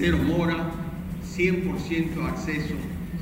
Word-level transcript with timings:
cero 0.00 0.18
mora, 0.26 0.72
100% 1.36 2.26
acceso, 2.26 2.74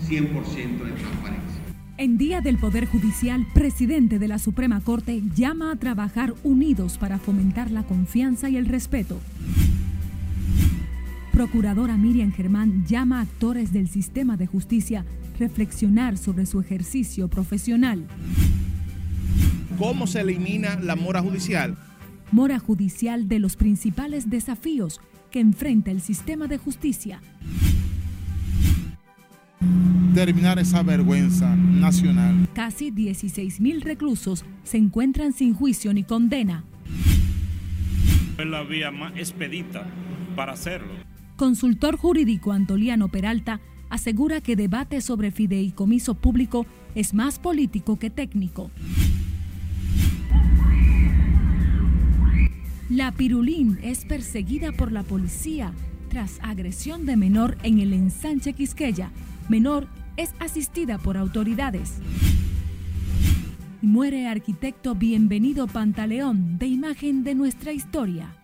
100% 0.09 0.85
de 0.85 0.93
transparencia. 0.93 1.63
En 1.97 2.17
Día 2.19 2.41
del 2.41 2.57
Poder 2.57 2.87
Judicial, 2.87 3.45
presidente 3.53 4.21
de 4.21 4.29
la 4.29 4.39
Suprema 4.39 4.81
Corte 4.81 5.21
llama 5.35 5.73
a 5.73 5.77
trabajar 5.77 6.35
unidos 6.45 6.97
para 6.97 7.19
fomentar 7.19 7.73
la 7.73 7.83
confianza 7.83 8.49
y 8.49 8.57
el 8.57 8.67
respeto. 8.67 9.19
Procuradora 11.33 11.97
Miriam 11.97 12.31
Germán 12.31 12.87
llama 12.87 13.19
a 13.19 13.23
actores 13.23 13.73
del 13.73 13.89
sistema 13.89 14.37
de 14.37 14.47
justicia 14.47 15.05
reflexionar 15.41 16.17
sobre 16.17 16.47
su 16.47 16.61
ejercicio 16.61 17.27
profesional. 17.27 18.07
¿Cómo 19.81 20.07
se 20.07 20.21
elimina 20.21 20.79
la 20.79 20.95
mora 20.95 21.23
judicial? 21.23 21.77
Mora 22.31 22.61
judicial 22.61 23.27
de 23.27 23.41
los 23.41 23.57
principales 23.57 24.31
desafíos 24.31 25.01
que 25.31 25.41
enfrenta 25.41 25.91
el 25.91 26.01
sistema 26.01 26.47
de 26.47 26.59
justicia. 26.59 27.21
Terminar 30.15 30.59
esa 30.59 30.83
vergüenza 30.83 31.55
nacional. 31.55 32.49
Casi 32.55 32.91
16.000 32.91 33.83
reclusos 33.83 34.45
se 34.65 34.79
encuentran 34.79 35.33
sin 35.33 35.55
juicio 35.55 35.93
ni 35.93 36.05
condena. 36.05 36.65
Es 38.39 38.47
la 38.47 38.63
vía 38.63 38.91
más 38.91 39.13
expedita 39.17 39.87
para 40.37 40.53
hacerlo. 40.53 40.93
Consultor 41.37 41.97
jurídico 41.97 42.53
Antoliano 42.53 43.09
Peralta 43.09 43.61
asegura 43.91 44.41
que 44.41 44.57
debate 44.57 45.01
sobre 45.01 45.31
fideicomiso 45.31 46.15
público 46.15 46.67
es 46.95 47.15
más 47.15 47.39
político 47.39 47.99
que 47.99 48.11
técnico. 48.11 48.71
La 52.91 53.13
Pirulín 53.13 53.79
es 53.83 54.07
perseguida 54.07 54.73
por 54.73 54.93
la 54.93 55.03
policía 55.03 55.75
tras 56.09 56.39
agresión 56.43 57.05
de 57.05 57.19
menor 57.19 57.59
en 57.63 57.81
el 57.81 57.93
ensanche 57.93 58.55
Quisqueya. 58.55 59.11
Menor 59.51 59.89
es 60.17 60.31
asistida 60.41 60.97
por 60.97 61.19
autoridades. 61.19 61.99
Muere 63.83 64.27
arquitecto 64.27 64.95
Bienvenido 64.95 65.67
Pantaleón 65.67 66.59
de 66.59 66.69
imagen 66.69 67.25
de 67.25 67.35
nuestra 67.35 67.73
historia. 67.73 68.38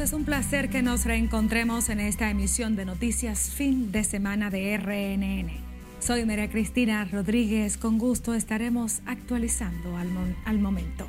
Es 0.00 0.12
un 0.12 0.24
placer 0.24 0.70
que 0.70 0.82
nos 0.82 1.04
reencontremos 1.04 1.88
en 1.88 2.00
esta 2.00 2.28
emisión 2.28 2.74
de 2.74 2.84
noticias 2.84 3.50
fin 3.50 3.92
de 3.92 4.02
semana 4.02 4.50
de 4.50 4.76
RNN. 4.76 5.50
Soy 6.00 6.26
María 6.26 6.50
Cristina 6.50 7.04
Rodríguez, 7.04 7.78
con 7.78 7.96
gusto 7.98 8.34
estaremos 8.34 9.02
actualizando 9.06 9.96
al, 9.96 10.10
al, 10.44 10.58
momento. 10.58 11.06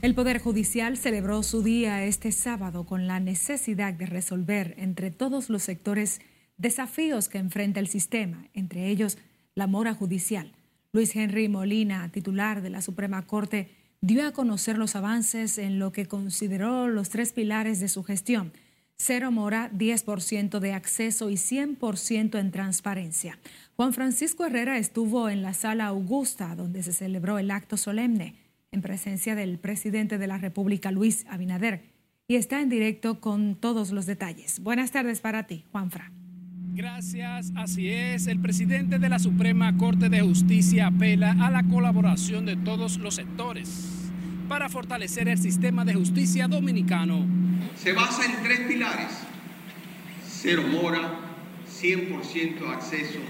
El 0.00 0.14
Poder 0.14 0.38
Judicial 0.38 0.96
celebró 0.96 1.42
su 1.42 1.62
día 1.62 2.04
este 2.04 2.30
sábado 2.30 2.86
con 2.86 3.08
la 3.08 3.18
necesidad 3.18 3.92
de 3.92 4.06
resolver 4.06 4.74
entre 4.78 5.10
todos 5.10 5.50
los 5.50 5.64
sectores 5.64 6.20
desafíos 6.56 7.28
que 7.28 7.38
enfrenta 7.38 7.80
el 7.80 7.88
sistema, 7.88 8.46
entre 8.54 8.88
ellos 8.88 9.18
la 9.54 9.66
mora 9.66 9.92
judicial. 9.92 10.52
Luis 10.92 11.14
Henry 11.14 11.48
Molina, 11.48 12.10
titular 12.10 12.62
de 12.62 12.70
la 12.70 12.80
Suprema 12.80 13.26
Corte, 13.26 13.68
dio 14.00 14.26
a 14.26 14.32
conocer 14.32 14.78
los 14.78 14.96
avances 14.96 15.58
en 15.58 15.78
lo 15.78 15.92
que 15.92 16.06
consideró 16.06 16.88
los 16.88 17.08
tres 17.08 17.32
pilares 17.32 17.80
de 17.80 17.88
su 17.88 18.02
gestión. 18.04 18.52
Cero 18.98 19.30
mora, 19.30 19.70
10% 19.72 20.58
de 20.58 20.72
acceso 20.72 21.28
y 21.28 21.34
100% 21.34 22.38
en 22.38 22.50
transparencia. 22.50 23.38
Juan 23.76 23.92
Francisco 23.92 24.46
Herrera 24.46 24.78
estuvo 24.78 25.28
en 25.28 25.42
la 25.42 25.52
sala 25.52 25.86
Augusta, 25.86 26.54
donde 26.56 26.82
se 26.82 26.92
celebró 26.92 27.38
el 27.38 27.50
acto 27.50 27.76
solemne, 27.76 28.36
en 28.72 28.80
presencia 28.80 29.34
del 29.34 29.58
presidente 29.58 30.16
de 30.18 30.26
la 30.26 30.38
República, 30.38 30.90
Luis 30.90 31.26
Abinader, 31.28 31.82
y 32.26 32.36
está 32.36 32.60
en 32.60 32.70
directo 32.70 33.20
con 33.20 33.54
todos 33.54 33.90
los 33.92 34.06
detalles. 34.06 34.60
Buenas 34.60 34.92
tardes 34.92 35.20
para 35.20 35.46
ti, 35.46 35.64
Juanfra. 35.72 36.15
Gracias, 36.76 37.54
así 37.56 37.88
es. 37.88 38.26
El 38.26 38.38
presidente 38.38 38.98
de 38.98 39.08
la 39.08 39.18
Suprema 39.18 39.74
Corte 39.78 40.10
de 40.10 40.20
Justicia 40.20 40.88
apela 40.88 41.34
a 41.40 41.50
la 41.50 41.62
colaboración 41.62 42.44
de 42.44 42.54
todos 42.54 42.98
los 42.98 43.14
sectores 43.14 44.10
para 44.46 44.68
fortalecer 44.68 45.26
el 45.26 45.38
sistema 45.38 45.86
de 45.86 45.94
justicia 45.94 46.48
dominicano. 46.48 47.24
Se 47.76 47.94
basa 47.94 48.26
en 48.26 48.42
tres 48.42 48.60
pilares. 48.68 49.08
Cero 50.22 50.64
mora, 50.70 51.18
100% 51.66 52.68
acceso, 52.68 53.20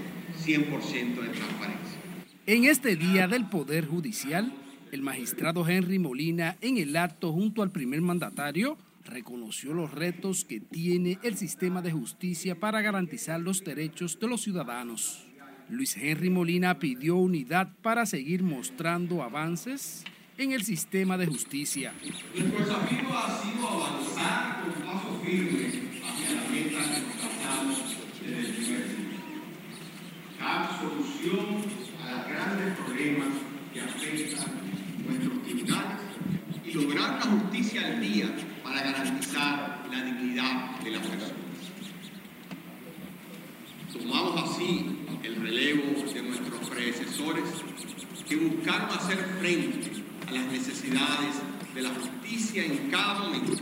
100% 0.45 1.21
de 1.21 1.29
transparencia. 1.29 1.99
En 2.47 2.65
este 2.65 2.97
día 2.97 3.29
del 3.29 3.45
Poder 3.45 3.85
Judicial, 3.87 4.51
el 4.91 5.01
magistrado 5.01 5.65
Henry 5.65 5.99
Molina, 5.99 6.57
en 6.59 6.77
el 6.77 6.97
acto 6.97 7.31
junto 7.31 7.63
al 7.63 7.71
primer 7.71 8.01
mandatario, 8.01 8.77
reconoció 9.07 9.73
los 9.73 9.91
retos 9.91 10.45
que 10.45 10.59
tiene 10.59 11.19
el 11.23 11.35
sistema 11.35 11.81
de 11.81 11.91
justicia 11.91 12.59
para 12.59 12.81
garantizar 12.81 13.39
los 13.39 13.63
derechos 13.63 14.19
de 14.19 14.27
los 14.27 14.41
ciudadanos. 14.41 15.27
Luis 15.69 15.97
Henry 15.97 16.29
Molina 16.29 16.79
pidió 16.79 17.17
unidad 17.17 17.73
para 17.81 18.05
seguir 18.05 18.43
mostrando 18.43 19.21
avances 19.23 20.03
en 20.37 20.51
el 20.51 20.63
sistema 20.63 21.17
de 21.17 21.25
justicia. 21.25 21.93
Nuestro 22.35 22.59
desafío 22.59 23.17
ha 23.17 23.41
sido 23.41 23.67
avanzar 23.67 24.61
con 24.61 24.83
paso 24.85 25.21
firme 25.25 25.67
hacia 26.05 26.35
la 26.35 26.49
meta 26.49 26.79
que 26.93 27.01
nos 27.01 27.17
trazamos 27.17 27.97
desde 28.21 28.39
el 28.39 28.55
primer 28.55 28.87
día. 28.87 29.09
Dar 30.39 30.79
solución 30.79 31.45
a 32.01 32.11
los 32.11 32.27
grandes 32.27 32.77
problemas 32.77 33.27
que 33.73 33.81
afectan 33.81 34.47
nuestros 35.05 35.43
tribunales 35.43 36.01
y 36.65 36.71
lograr 36.71 37.27
una 37.27 37.41
justicia 37.41 37.87
al 37.87 38.01
día 38.01 38.35
para 38.77 38.91
garantizar 38.91 39.87
la 39.91 40.03
dignidad 40.03 40.79
de 40.81 40.91
las 40.91 41.01
personas. 41.01 41.33
Tomamos 43.91 44.51
así 44.51 44.99
el 45.23 45.35
relevo 45.37 46.03
de 46.13 46.21
nuestros 46.21 46.69
predecesores 46.69 47.43
que 48.27 48.35
buscaron 48.35 48.89
hacer 48.91 49.17
frente 49.39 50.03
a 50.27 50.31
las 50.31 50.45
necesidades 50.51 51.41
de 51.73 51.81
la 51.81 51.89
justicia 51.89 52.65
en 52.65 52.91
cada 52.91 53.19
momento 53.19 53.53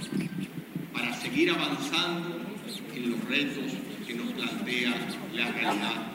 para 0.92 1.14
seguir 1.14 1.52
avanzando 1.52 2.42
en 2.94 3.12
los 3.12 3.24
retos 3.26 3.72
que 4.06 4.16
nos 4.16 4.34
plantea 4.34 4.96
la 5.34 5.52
realidad. 5.52 6.12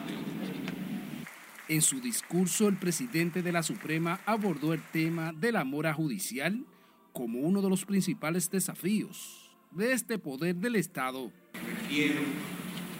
En 1.67 1.81
su 1.81 2.01
discurso, 2.01 2.67
el 2.67 2.75
presidente 2.75 3.41
de 3.41 3.51
la 3.51 3.63
Suprema 3.63 4.19
abordó 4.25 4.73
el 4.73 4.83
tema 4.91 5.33
de 5.33 5.51
la 5.51 5.63
mora 5.63 5.93
judicial 5.93 6.65
como 7.13 7.39
uno 7.39 7.61
de 7.61 7.69
los 7.69 7.85
principales 7.85 8.49
desafíos 8.49 9.51
de 9.71 9.93
este 9.93 10.17
poder 10.17 10.55
del 10.55 10.75
Estado. 10.75 11.31
Refiero 11.53 12.21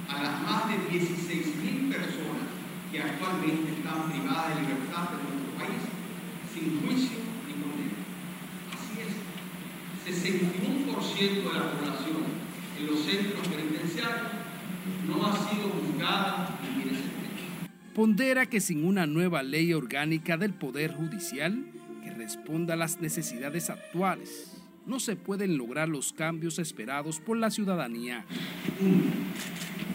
a 0.08 0.24
las 0.24 0.42
más 0.42 0.70
de 0.70 0.76
16.000 0.90 1.90
personas 1.90 2.48
que 2.92 3.02
actualmente 3.02 3.72
están 3.72 4.12
privadas 4.12 4.56
de 4.56 4.62
libertad 4.62 5.10
en 5.14 5.38
nuestro 5.38 5.58
país, 5.58 5.82
sin 6.54 6.82
juicio 6.82 7.18
ni 7.48 7.54
condena. 7.62 7.96
Así 8.76 9.00
es, 9.00 10.24
61% 10.24 11.20
de 11.20 11.60
la 11.60 11.72
población 11.72 12.24
en 12.80 12.88
los 12.88 13.00
centros 13.00 13.48
penitenciarios 13.48 14.32
no 15.08 15.26
ha 15.26 15.50
sido 15.50 15.70
juzgada 15.70 16.60
ni 16.62 16.84
tiene 16.84 16.98
sentencia. 16.98 17.72
Pondera 17.94 18.46
que 18.46 18.60
sin 18.60 18.86
una 18.86 19.06
nueva 19.06 19.44
ley 19.44 19.74
orgánica 19.74 20.38
del 20.38 20.54
Poder 20.54 20.94
Judicial, 20.94 21.66
responda 22.22 22.76
a 22.76 22.78
las 22.78 23.02
necesidades 23.02 23.72
actuales. 23.72 24.62
No 24.86 25.00
se 25.00 25.16
pueden 25.16 25.58
lograr 25.58 25.90
los 25.90 26.14
cambios 26.14 26.60
esperados 26.60 27.20
por 27.20 27.36
la 27.38 27.50
ciudadanía. 27.50 28.26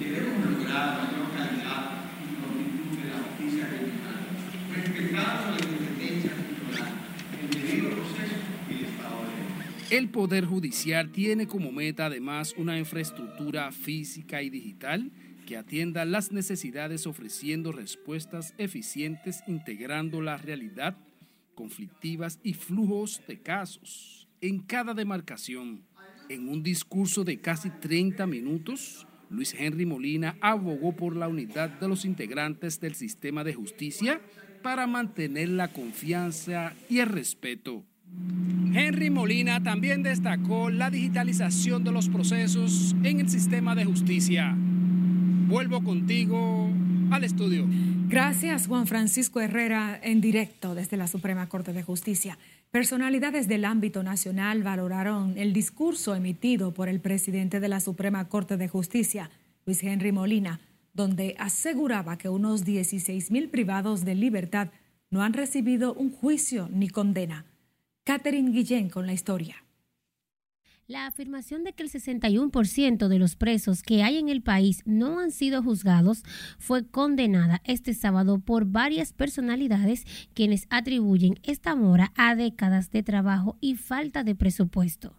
Debemos 0.00 0.58
lograr 0.58 1.02
mayor 1.04 1.30
calidad 1.36 2.02
y 2.24 2.34
prontitud 2.34 2.98
de 2.98 3.08
la 3.10 3.18
justicia 3.22 3.66
regional, 3.68 4.18
respetando 4.74 5.50
la 5.52 5.58
independencia 5.64 6.32
cultural, 6.32 6.92
el 7.42 7.50
debido 7.50 7.90
proceso 7.90 8.36
y 8.68 8.74
el 8.74 8.84
Estado 8.86 9.20
de. 9.88 9.96
El 9.96 10.08
Poder 10.08 10.44
Judicial 10.46 11.10
tiene 11.12 11.46
como 11.46 11.70
meta 11.70 12.06
además 12.06 12.54
una 12.58 12.76
infraestructura 12.76 13.70
física 13.70 14.42
y 14.42 14.50
digital 14.50 15.12
que 15.46 15.56
atienda 15.56 16.04
las 16.04 16.32
necesidades 16.32 17.06
ofreciendo 17.06 17.70
respuestas 17.70 18.52
eficientes 18.58 19.44
integrando 19.46 20.20
la 20.20 20.38
realidad 20.38 20.96
conflictivas 21.56 22.38
y 22.44 22.52
flujos 22.52 23.20
de 23.26 23.40
casos 23.40 24.28
en 24.40 24.60
cada 24.60 24.94
demarcación. 24.94 25.82
En 26.28 26.48
un 26.48 26.62
discurso 26.62 27.24
de 27.24 27.40
casi 27.40 27.70
30 27.70 28.26
minutos, 28.26 29.06
Luis 29.30 29.54
Henry 29.58 29.86
Molina 29.86 30.36
abogó 30.40 30.94
por 30.94 31.16
la 31.16 31.26
unidad 31.26 31.70
de 31.80 31.88
los 31.88 32.04
integrantes 32.04 32.78
del 32.78 32.94
sistema 32.94 33.42
de 33.42 33.54
justicia 33.54 34.20
para 34.62 34.86
mantener 34.86 35.48
la 35.48 35.72
confianza 35.72 36.74
y 36.88 36.98
el 36.98 37.08
respeto. 37.08 37.84
Henry 38.74 39.10
Molina 39.10 39.62
también 39.62 40.02
destacó 40.02 40.70
la 40.70 40.90
digitalización 40.90 41.82
de 41.82 41.92
los 41.92 42.08
procesos 42.08 42.94
en 43.02 43.20
el 43.20 43.28
sistema 43.28 43.74
de 43.74 43.84
justicia. 43.84 44.54
Vuelvo 45.48 45.82
contigo 45.82 46.70
al 47.10 47.24
estudio. 47.24 47.66
Gracias, 48.08 48.66
Juan 48.66 48.86
Francisco 48.86 49.40
Herrera, 49.40 49.98
en 50.02 50.20
directo 50.20 50.74
desde 50.74 50.96
la 50.96 51.08
Suprema 51.08 51.48
Corte 51.48 51.72
de 51.72 51.82
Justicia. 51.82 52.38
Personalidades 52.70 53.48
del 53.48 53.64
ámbito 53.64 54.02
nacional 54.02 54.62
valoraron 54.62 55.36
el 55.38 55.52
discurso 55.52 56.14
emitido 56.14 56.72
por 56.72 56.88
el 56.88 57.00
presidente 57.00 57.60
de 57.60 57.68
la 57.68 57.80
Suprema 57.80 58.28
Corte 58.28 58.56
de 58.56 58.68
Justicia, 58.68 59.30
Luis 59.64 59.82
Henry 59.82 60.12
Molina, 60.12 60.60
donde 60.92 61.34
aseguraba 61.38 62.16
que 62.18 62.28
unos 62.28 62.64
16 62.64 63.30
mil 63.30 63.48
privados 63.48 64.04
de 64.04 64.14
libertad 64.14 64.68
no 65.10 65.22
han 65.22 65.32
recibido 65.32 65.94
un 65.94 66.10
juicio 66.10 66.68
ni 66.72 66.88
condena. 66.88 67.44
Catherine 68.04 68.50
Guillén 68.50 68.88
con 68.88 69.06
la 69.06 69.12
historia. 69.12 69.65
La 70.88 71.06
afirmación 71.06 71.64
de 71.64 71.72
que 71.72 71.82
el 71.82 71.90
61% 71.90 73.08
de 73.08 73.18
los 73.18 73.34
presos 73.34 73.82
que 73.82 74.04
hay 74.04 74.18
en 74.18 74.28
el 74.28 74.40
país 74.40 74.82
no 74.84 75.18
han 75.18 75.32
sido 75.32 75.60
juzgados 75.60 76.22
fue 76.60 76.86
condenada 76.86 77.60
este 77.64 77.92
sábado 77.92 78.38
por 78.38 78.66
varias 78.66 79.12
personalidades 79.12 80.04
quienes 80.32 80.68
atribuyen 80.70 81.40
esta 81.42 81.74
mora 81.74 82.12
a 82.14 82.36
décadas 82.36 82.92
de 82.92 83.02
trabajo 83.02 83.56
y 83.60 83.74
falta 83.74 84.22
de 84.22 84.36
presupuesto. 84.36 85.16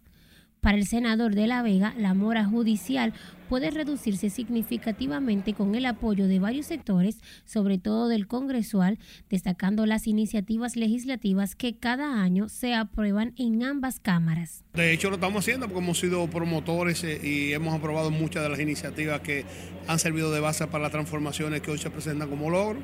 Para 0.60 0.76
el 0.76 0.86
senador 0.86 1.34
de 1.34 1.46
La 1.46 1.62
Vega, 1.62 1.94
la 1.96 2.14
mora 2.14 2.44
judicial 2.44 3.12
puede 3.48 3.70
reducirse 3.70 4.28
significativamente 4.28 5.54
con 5.54 5.74
el 5.74 5.86
apoyo 5.86 6.26
de 6.26 6.40
varios 6.40 6.66
sectores, 6.66 7.18
sobre 7.44 7.78
todo 7.78 8.08
del 8.08 8.26
congresual, 8.26 8.98
destacando 9.30 9.86
las 9.86 10.06
iniciativas 10.06 10.76
legislativas 10.76 11.54
que 11.54 11.76
cada 11.76 12.20
año 12.22 12.48
se 12.48 12.74
aprueban 12.74 13.34
en 13.36 13.62
ambas 13.62 14.00
cámaras. 14.00 14.64
De 14.74 14.92
hecho, 14.92 15.10
lo 15.10 15.14
estamos 15.14 15.44
haciendo 15.44 15.66
porque 15.66 15.84
hemos 15.84 15.98
sido 15.98 16.26
promotores 16.28 17.04
eh, 17.04 17.20
y 17.22 17.52
hemos 17.52 17.74
aprobado 17.74 18.10
muchas 18.10 18.42
de 18.42 18.48
las 18.48 18.60
iniciativas 18.60 19.20
que 19.20 19.44
han 19.86 19.98
servido 19.98 20.32
de 20.32 20.40
base 20.40 20.66
para 20.66 20.82
las 20.82 20.92
transformaciones 20.92 21.62
que 21.62 21.70
hoy 21.70 21.78
se 21.78 21.90
presentan 21.90 22.28
como 22.28 22.50
logro 22.50 22.80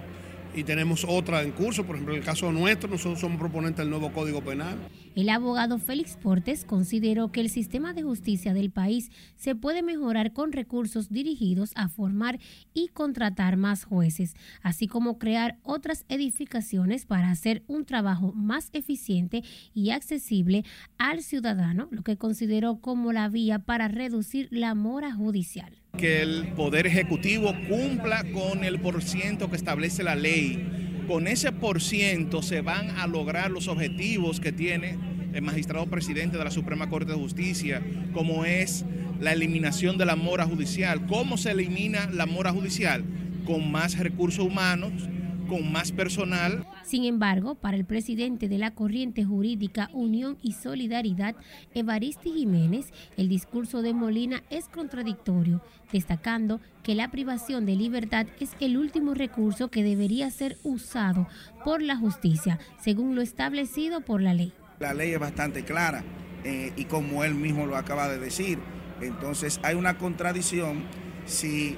y 0.55 0.65
tenemos 0.65 1.05
otra 1.09 1.43
en 1.43 1.53
curso. 1.53 1.85
Por 1.85 1.97
ejemplo, 1.97 2.15
en 2.15 2.21
el 2.21 2.27
caso 2.27 2.51
nuestro, 2.53 2.89
nosotros 2.89 3.21
somos 3.21 3.39
proponentes 3.39 3.79
del 3.79 3.91
nuevo 3.91 4.13
Código 4.13 4.43
Penal. 4.43 4.79
El 5.15 5.29
abogado 5.29 5.79
Félix 5.79 6.17
Portes 6.17 6.65
consideró 6.65 7.31
que 7.31 7.41
el 7.41 7.49
sistema 7.49 7.93
de 7.93 8.03
justicia 8.03 8.53
del 8.53 8.71
país 8.71 9.11
se 9.37 9.55
puede 9.55 9.83
mejorar 9.83 10.33
con 10.33 10.51
recursos 10.51 11.09
dirigidos 11.09 11.71
a 11.77 11.89
formar 11.89 12.41
y 12.73 12.89
contratar 12.89 13.57
más 13.57 13.85
jueces, 13.85 14.35
así 14.61 14.89
como 14.89 15.19
crear 15.19 15.59
otras 15.63 16.05
edificaciones 16.09 17.07
para 17.07 17.31
hacer 17.31 17.63
un 17.69 17.85
trabajo 17.85 18.33
más 18.33 18.71
eficiente 18.73 19.45
y 19.73 19.91
accesible 19.91 20.65
al 20.99 21.23
ciudadano, 21.23 21.87
lo 21.93 22.03
que 22.03 22.17
consideró 22.17 22.81
como 22.81 23.13
la 23.13 23.29
vía 23.29 23.61
para 23.61 23.87
reducir 23.87 24.49
la 24.51 24.75
mora 24.75 25.15
judicial 25.15 25.85
que 25.97 26.23
el 26.23 26.49
Poder 26.57 26.87
Ejecutivo 26.89 27.55
cumpla 27.69 28.25
con 28.33 28.65
el 28.65 28.81
porciento 28.81 29.49
que 29.49 29.57
establece 29.57 30.03
la 30.03 30.17
ley. 30.17 30.94
Con 31.07 31.27
ese 31.29 31.53
porciento 31.53 32.43
se 32.43 32.63
van 32.63 32.91
a 32.93 33.07
lograr 33.07 33.51
los 33.51 33.69
objetivos 33.69 34.41
que 34.41 34.53
tiene 34.53 34.97
el 35.35 35.43
magistrado 35.43 35.87
presidente 35.87 36.39
de 36.39 36.45
la 36.45 36.51
Suprema 36.51 36.89
Corte 36.89 37.13
de 37.13 37.19
Justicia, 37.19 37.83
como 38.15 38.47
es 38.47 38.87
la 39.21 39.33
eliminación 39.33 39.99
de 39.99 40.07
la 40.07 40.17
mora 40.17 40.47
judicial. 40.47 41.07
¿Cómo 41.07 41.37
se 41.37 41.51
elimina 41.51 42.09
la 42.11 42.25
mora 42.25 42.53
judicial? 42.53 43.05
Con 43.45 43.71
más 43.71 43.99
recursos 43.99 44.47
humanos, 44.47 44.93
con 45.49 45.71
más 45.73 45.93
personal. 45.93 46.67
Sin 46.85 47.05
embargo, 47.05 47.55
para 47.55 47.77
el 47.77 47.85
presidente 47.85 48.49
de 48.49 48.59
la 48.59 48.73
corriente 48.73 49.25
jurídica 49.25 49.91
Unión 49.93 50.39
y 50.43 50.53
Solidaridad, 50.53 51.35
Evaristi 51.75 52.33
Jiménez, 52.33 52.93
el 53.17 53.29
discurso 53.29 53.83
de 53.83 53.95
Molina 53.95 54.43
es 54.51 54.69
contradictorio, 54.69 55.63
destacando 55.93 56.61
que 56.83 56.95
la 56.95 57.11
privación 57.11 57.67
de 57.67 57.77
libertad 57.77 58.27
es 58.41 58.51
el 58.61 58.77
último 58.77 59.15
recurso 59.15 59.69
que 59.69 59.83
debería 59.83 60.31
ser 60.31 60.57
usado 60.63 61.27
por 61.65 61.83
la 61.83 61.97
justicia, 61.97 62.59
según 62.81 63.15
lo 63.15 63.23
establecido 63.23 64.01
por 64.01 64.21
la 64.21 64.35
ley. 64.35 64.53
La 64.81 64.95
ley 64.95 65.13
es 65.13 65.21
bastante 65.21 65.65
clara 65.65 66.05
eh, 66.45 66.73
y 66.77 66.85
como 66.85 67.25
él 67.25 67.35
mismo 67.35 67.67
lo 67.67 67.77
acaba 67.77 68.09
de 68.09 68.19
decir, 68.19 68.59
entonces 69.01 69.61
hay 69.63 69.75
una 69.75 69.99
contradicción 69.99 70.83
si 71.27 71.77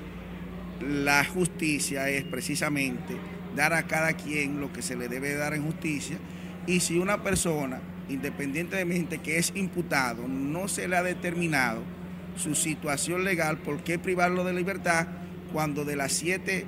la 0.80 1.24
justicia 1.24 2.08
es 2.08 2.24
precisamente 2.24 3.16
dar 3.56 3.72
a 3.72 3.86
cada 3.86 4.12
quien 4.12 4.60
lo 4.60 4.72
que 4.72 4.82
se 4.82 4.94
le 4.94 5.08
debe 5.08 5.34
dar 5.34 5.54
en 5.54 5.64
justicia. 5.64 6.18
Y 6.66 6.80
si 6.80 6.98
una 6.98 7.22
persona, 7.22 7.80
independientemente 8.08 9.18
que 9.18 9.38
es 9.38 9.52
imputado, 9.56 10.28
no 10.28 10.68
se 10.68 10.86
le 10.86 10.96
ha 10.96 11.02
determinado 11.02 11.82
su 12.36 12.54
situación 12.54 13.24
legal, 13.24 13.58
¿por 13.58 13.82
qué 13.82 13.98
privarlo 13.98 14.44
de 14.44 14.52
libertad 14.52 15.08
cuando 15.52 15.84
de 15.84 15.96
las 15.96 16.12
siete 16.12 16.66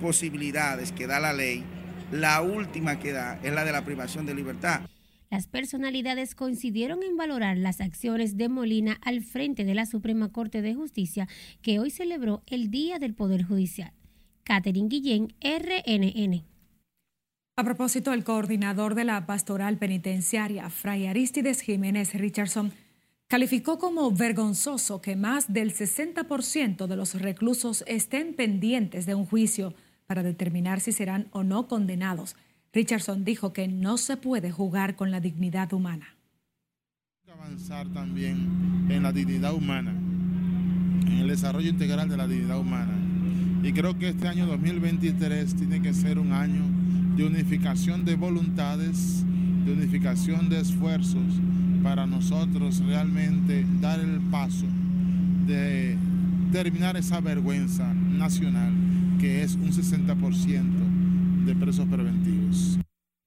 posibilidades 0.00 0.92
que 0.92 1.06
da 1.06 1.20
la 1.20 1.32
ley, 1.32 1.62
la 2.10 2.40
última 2.40 2.98
que 2.98 3.12
da 3.12 3.38
es 3.42 3.52
la 3.52 3.64
de 3.64 3.72
la 3.72 3.84
privación 3.84 4.26
de 4.26 4.34
libertad? 4.34 4.80
Las 5.30 5.46
personalidades 5.46 6.34
coincidieron 6.34 7.04
en 7.04 7.16
valorar 7.16 7.56
las 7.56 7.80
acciones 7.80 8.36
de 8.36 8.48
Molina 8.48 8.98
al 9.02 9.22
frente 9.22 9.64
de 9.64 9.74
la 9.74 9.86
Suprema 9.86 10.32
Corte 10.32 10.60
de 10.60 10.74
Justicia, 10.74 11.28
que 11.62 11.78
hoy 11.78 11.90
celebró 11.90 12.42
el 12.48 12.70
Día 12.70 12.98
del 12.98 13.14
Poder 13.14 13.44
Judicial. 13.44 13.92
Catherine 14.50 14.88
Guillén, 14.88 15.32
RNN. 15.40 16.42
A 17.54 17.62
propósito, 17.62 18.12
el 18.12 18.24
coordinador 18.24 18.96
de 18.96 19.04
la 19.04 19.24
pastoral 19.24 19.78
penitenciaria, 19.78 20.68
Fray 20.70 21.06
Aristides 21.06 21.60
Jiménez 21.60 22.14
Richardson, 22.14 22.72
calificó 23.28 23.78
como 23.78 24.10
vergonzoso 24.10 25.00
que 25.00 25.14
más 25.14 25.52
del 25.52 25.72
60% 25.72 26.88
de 26.88 26.96
los 26.96 27.14
reclusos 27.14 27.84
estén 27.86 28.34
pendientes 28.34 29.06
de 29.06 29.14
un 29.14 29.24
juicio 29.24 29.72
para 30.08 30.24
determinar 30.24 30.80
si 30.80 30.90
serán 30.90 31.28
o 31.30 31.44
no 31.44 31.68
condenados. 31.68 32.34
Richardson 32.72 33.24
dijo 33.24 33.52
que 33.52 33.68
no 33.68 33.98
se 33.98 34.16
puede 34.16 34.50
jugar 34.50 34.96
con 34.96 35.12
la 35.12 35.20
dignidad 35.20 35.72
humana. 35.72 36.16
Avanzar 37.32 37.86
también 37.92 38.88
en 38.90 39.04
la 39.04 39.12
dignidad 39.12 39.54
humana, 39.54 39.92
en 39.92 41.18
el 41.20 41.28
desarrollo 41.28 41.68
integral 41.68 42.08
de 42.08 42.16
la 42.16 42.26
dignidad 42.26 42.58
humana 42.58 43.09
y 43.62 43.72
creo 43.72 43.98
que 43.98 44.08
este 44.08 44.28
año 44.28 44.46
2023 44.46 45.54
tiene 45.54 45.82
que 45.82 45.92
ser 45.92 46.18
un 46.18 46.32
año 46.32 46.62
de 47.16 47.24
unificación 47.24 48.04
de 48.04 48.16
voluntades, 48.16 49.24
de 49.64 49.72
unificación 49.72 50.48
de 50.48 50.60
esfuerzos 50.60 51.40
para 51.82 52.06
nosotros 52.06 52.80
realmente 52.84 53.66
dar 53.80 54.00
el 54.00 54.20
paso 54.30 54.66
de 55.46 55.96
terminar 56.52 56.96
esa 56.96 57.20
vergüenza 57.20 57.92
nacional 57.94 58.72
que 59.18 59.42
es 59.42 59.54
un 59.54 59.70
60% 59.70 61.44
de 61.44 61.54
presos 61.54 61.86
preventivos. 61.86 62.78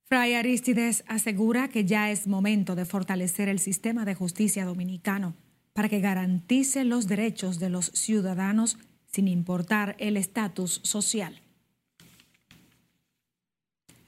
Fray 0.09 0.33
Aristides 0.33 1.03
asegura 1.07 1.69
que 1.69 1.85
ya 1.85 2.11
es 2.11 2.27
momento 2.27 2.75
de 2.75 2.85
fortalecer 2.85 3.49
el 3.49 3.59
sistema 3.59 4.05
de 4.05 4.15
justicia 4.15 4.65
dominicano 4.65 5.35
para 5.73 5.89
que 5.89 5.99
garantice 5.99 6.83
los 6.83 7.07
derechos 7.07 7.59
de 7.59 7.69
los 7.69 7.87
ciudadanos 7.93 8.77
sin 9.13 9.27
importar 9.27 9.95
el 9.99 10.17
estatus 10.17 10.81
social. 10.83 11.39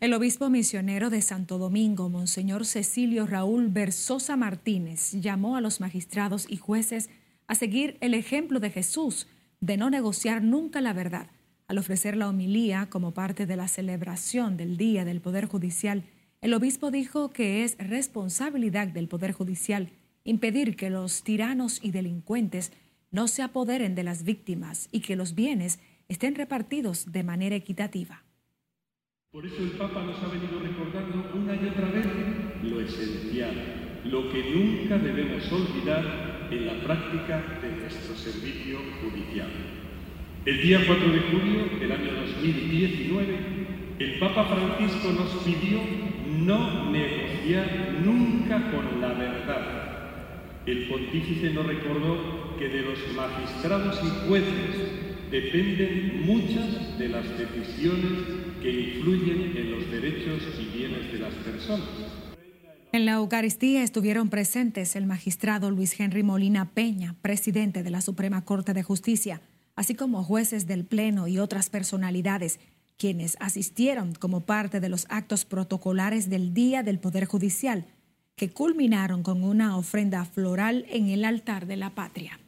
El 0.02 0.14
obispo 0.14 0.50
misionero 0.50 1.10
de 1.10 1.22
Santo 1.22 1.58
Domingo, 1.58 2.10
Monseñor 2.10 2.66
Cecilio 2.66 3.26
Raúl 3.26 3.70
Versosa 3.70 4.36
Martínez, 4.36 5.12
llamó 5.14 5.56
a 5.56 5.62
los 5.62 5.80
magistrados 5.80 6.48
y 6.50 6.58
jueces 6.58 7.10
a 7.48 7.56
seguir 7.56 7.98
el 8.02 8.14
ejemplo 8.14 8.60
de 8.60 8.72
Jesús 8.72 9.28
de 9.62 9.78
no 9.78 9.90
negociar 9.90 10.44
nunca 10.44 10.82
la 10.82 10.94
verdad. 10.94 11.30
Al 11.68 11.78
ofrecer 11.78 12.18
la 12.18 12.28
homilía 12.28 12.88
como 12.90 13.14
parte 13.14 13.46
de 13.46 13.56
la 13.56 13.68
celebración 13.68 14.58
del 14.58 14.76
Día 14.78 15.06
del 15.06 15.22
Poder 15.22 15.46
Judicial, 15.46 16.04
el 16.42 16.54
obispo 16.54 16.92
dijo 16.92 17.30
que 17.30 17.64
es 17.64 17.78
responsabilidad 17.78 18.88
del 18.88 19.08
Poder 19.08 19.32
Judicial 19.32 19.90
impedir 20.24 20.76
que 20.76 20.90
los 20.90 21.24
tiranos 21.24 21.80
y 21.82 21.92
delincuentes 21.92 22.72
no 23.16 23.30
se 23.30 23.44
apoderen 23.44 23.96
de 23.96 24.04
las 24.04 24.26
víctimas 24.26 24.90
y 24.92 25.00
que 25.00 25.16
los 25.16 25.36
bienes 25.36 25.80
estén 26.10 26.36
repartidos 26.36 27.14
de 27.14 27.24
manera 27.24 27.56
equitativa. 27.56 28.24
Por 29.32 29.46
eso 29.46 29.64
el 29.64 29.72
Papa 29.72 30.04
nos 30.04 30.22
ha 30.22 30.28
venido 30.28 30.60
recordando 30.60 31.32
una 31.34 31.56
y 31.56 31.66
otra 31.66 31.90
vez 31.92 32.06
lo 32.64 32.82
esencial, 32.82 34.02
lo 34.04 34.30
que 34.34 34.44
nunca 34.54 34.98
debemos 34.98 35.50
olvidar 35.50 36.50
en 36.52 36.66
la 36.66 36.84
práctica 36.84 37.58
de 37.62 37.72
nuestro 37.78 38.18
servicio 38.18 38.80
judicial. 39.02 39.50
El 40.46 40.62
día 40.62 40.82
4 40.86 41.10
de 41.10 41.20
julio 41.32 41.80
del 41.80 41.92
año 41.94 42.12
2019, 42.20 43.38
el 44.00 44.20
Papa 44.20 44.44
Francisco 44.44 45.14
nos 45.14 45.32
pidió 45.42 45.80
no 46.46 46.92
negociar 46.92 47.96
nunca 48.04 48.72
con 48.72 49.00
la 49.00 49.14
verdad. 49.14 49.86
El 50.66 50.90
pontífice 50.90 51.52
nos 51.52 51.66
recordó 51.66 52.45
que 52.58 52.70
de 52.70 52.82
los 52.82 53.00
magistrados 53.16 54.00
y 54.04 54.28
jueces 54.28 55.06
dependen 55.30 56.26
muchas 56.26 56.98
de 56.98 57.10
las 57.10 57.26
decisiones 57.38 58.12
que 58.62 58.72
influyen 58.72 59.58
en 59.58 59.72
los 59.72 59.92
derechos 59.92 60.42
y 60.60 60.78
bienes 60.78 61.12
de 61.12 61.20
las 61.20 61.34
personas. 61.34 61.88
En 62.92 63.06
la 63.06 63.14
Eucaristía 63.14 63.84
estuvieron 63.84 64.30
presentes 64.30 64.96
el 64.96 65.06
magistrado 65.06 65.70
Luis 65.70 66.00
Henry 66.00 66.24
Molina 66.24 66.72
Peña, 66.72 67.16
presidente 67.22 67.84
de 67.84 67.90
la 67.90 68.00
Suprema 68.00 68.46
Corte 68.46 68.74
de 68.74 68.84
Justicia, 68.84 69.42
así 69.76 69.96
como 69.96 70.24
jueces 70.24 70.66
del 70.66 70.86
Pleno 70.86 71.28
y 71.28 71.38
otras 71.38 71.70
personalidades, 71.70 72.60
quienes 72.98 73.36
asistieron 73.42 74.14
como 74.14 74.46
parte 74.46 74.80
de 74.80 74.88
los 74.88 75.08
actos 75.10 75.44
protocolares 75.44 76.30
del 76.30 76.54
Día 76.54 76.84
del 76.84 77.00
Poder 77.00 77.26
Judicial, 77.26 77.86
que 78.38 78.52
culminaron 78.52 79.24
con 79.24 79.44
una 79.44 79.76
ofrenda 79.76 80.24
floral 80.24 80.86
en 80.90 81.10
el 81.10 81.26
altar 81.26 81.66
de 81.66 81.76
la 81.76 81.96
patria. 81.96 82.40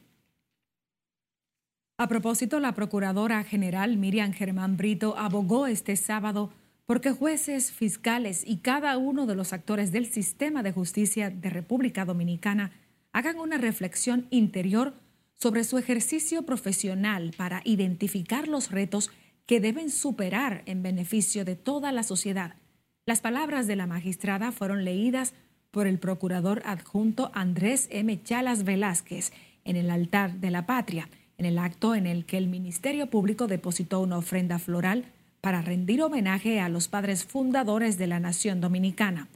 A 1.99 2.07
propósito, 2.07 2.59
la 2.59 2.75
Procuradora 2.75 3.43
General 3.43 3.97
Miriam 3.97 4.31
Germán 4.31 4.77
Brito 4.77 5.17
abogó 5.17 5.65
este 5.65 5.95
sábado 5.95 6.51
porque 6.85 7.11
jueces, 7.11 7.71
fiscales 7.71 8.43
y 8.45 8.57
cada 8.57 8.95
uno 8.99 9.25
de 9.25 9.33
los 9.33 9.51
actores 9.51 9.91
del 9.91 10.05
sistema 10.05 10.61
de 10.61 10.71
justicia 10.71 11.31
de 11.31 11.49
República 11.49 12.05
Dominicana 12.05 12.71
hagan 13.13 13.39
una 13.39 13.57
reflexión 13.57 14.27
interior 14.29 14.93
sobre 15.33 15.63
su 15.63 15.79
ejercicio 15.79 16.43
profesional 16.43 17.33
para 17.35 17.61
identificar 17.65 18.47
los 18.47 18.69
retos 18.69 19.09
que 19.47 19.59
deben 19.59 19.89
superar 19.89 20.61
en 20.67 20.83
beneficio 20.83 21.45
de 21.45 21.55
toda 21.55 21.91
la 21.91 22.03
sociedad. 22.03 22.53
Las 23.07 23.21
palabras 23.21 23.65
de 23.65 23.75
la 23.75 23.87
magistrada 23.87 24.51
fueron 24.51 24.85
leídas 24.85 25.33
por 25.71 25.87
el 25.87 25.97
procurador 25.97 26.61
adjunto 26.63 27.31
Andrés 27.33 27.87
M. 27.89 28.21
Chalas 28.21 28.65
Velázquez 28.65 29.33
en 29.63 29.77
el 29.77 29.89
altar 29.89 30.33
de 30.39 30.51
la 30.51 30.67
patria, 30.67 31.09
en 31.37 31.45
el 31.45 31.59
acto 31.59 31.93
en 31.95 32.07
el 32.07 32.25
que 32.25 32.37
el 32.37 32.47
Ministerio 32.47 33.07
Público 33.07 33.47
depositó 33.47 33.99
una 33.99 34.17
ofrenda 34.17 34.59
floral 34.59 35.05
para 35.41 35.61
rendir 35.61 36.01
homenaje 36.01 36.59
a 36.59 36.69
los 36.69 36.87
padres 36.87 37.25
fundadores 37.25 37.97
de 37.97 38.07
la 38.07 38.19
nación 38.19 38.59
dominicana. 38.59 39.27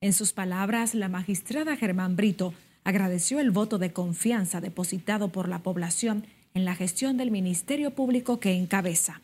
En 0.00 0.12
sus 0.12 0.32
palabras, 0.32 0.94
la 0.94 1.08
magistrada 1.08 1.76
Germán 1.76 2.16
Brito 2.16 2.54
agradeció 2.84 3.40
el 3.40 3.50
voto 3.50 3.78
de 3.78 3.92
confianza 3.92 4.60
depositado 4.60 5.28
por 5.28 5.48
la 5.48 5.58
población 5.58 6.24
en 6.54 6.64
la 6.64 6.74
gestión 6.74 7.16
del 7.16 7.30
Ministerio 7.30 7.90
Público 7.94 8.40
que 8.40 8.54
encabeza. 8.54 9.20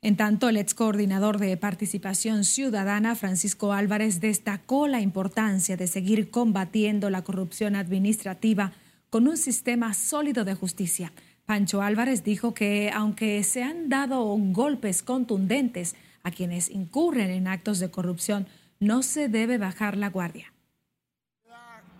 En 0.00 0.16
tanto, 0.16 0.48
el 0.48 0.56
ex 0.56 0.74
coordinador 0.74 1.38
de 1.38 1.56
participación 1.56 2.44
ciudadana, 2.44 3.14
Francisco 3.14 3.72
Álvarez, 3.72 4.20
destacó 4.20 4.88
la 4.88 5.00
importancia 5.00 5.76
de 5.76 5.86
seguir 5.86 6.30
combatiendo 6.30 7.08
la 7.08 7.22
corrupción 7.22 7.76
administrativa 7.76 8.72
con 9.12 9.28
un 9.28 9.36
sistema 9.36 9.92
sólido 9.92 10.42
de 10.46 10.54
justicia. 10.54 11.12
Pancho 11.44 11.82
Álvarez 11.82 12.24
dijo 12.24 12.54
que 12.54 12.90
aunque 12.94 13.44
se 13.44 13.62
han 13.62 13.90
dado 13.90 14.24
golpes 14.38 15.02
contundentes 15.02 15.96
a 16.22 16.30
quienes 16.30 16.70
incurren 16.70 17.28
en 17.30 17.46
actos 17.46 17.78
de 17.78 17.90
corrupción, 17.90 18.48
no 18.80 19.02
se 19.02 19.28
debe 19.28 19.58
bajar 19.58 19.98
la 19.98 20.08
guardia. 20.08 20.54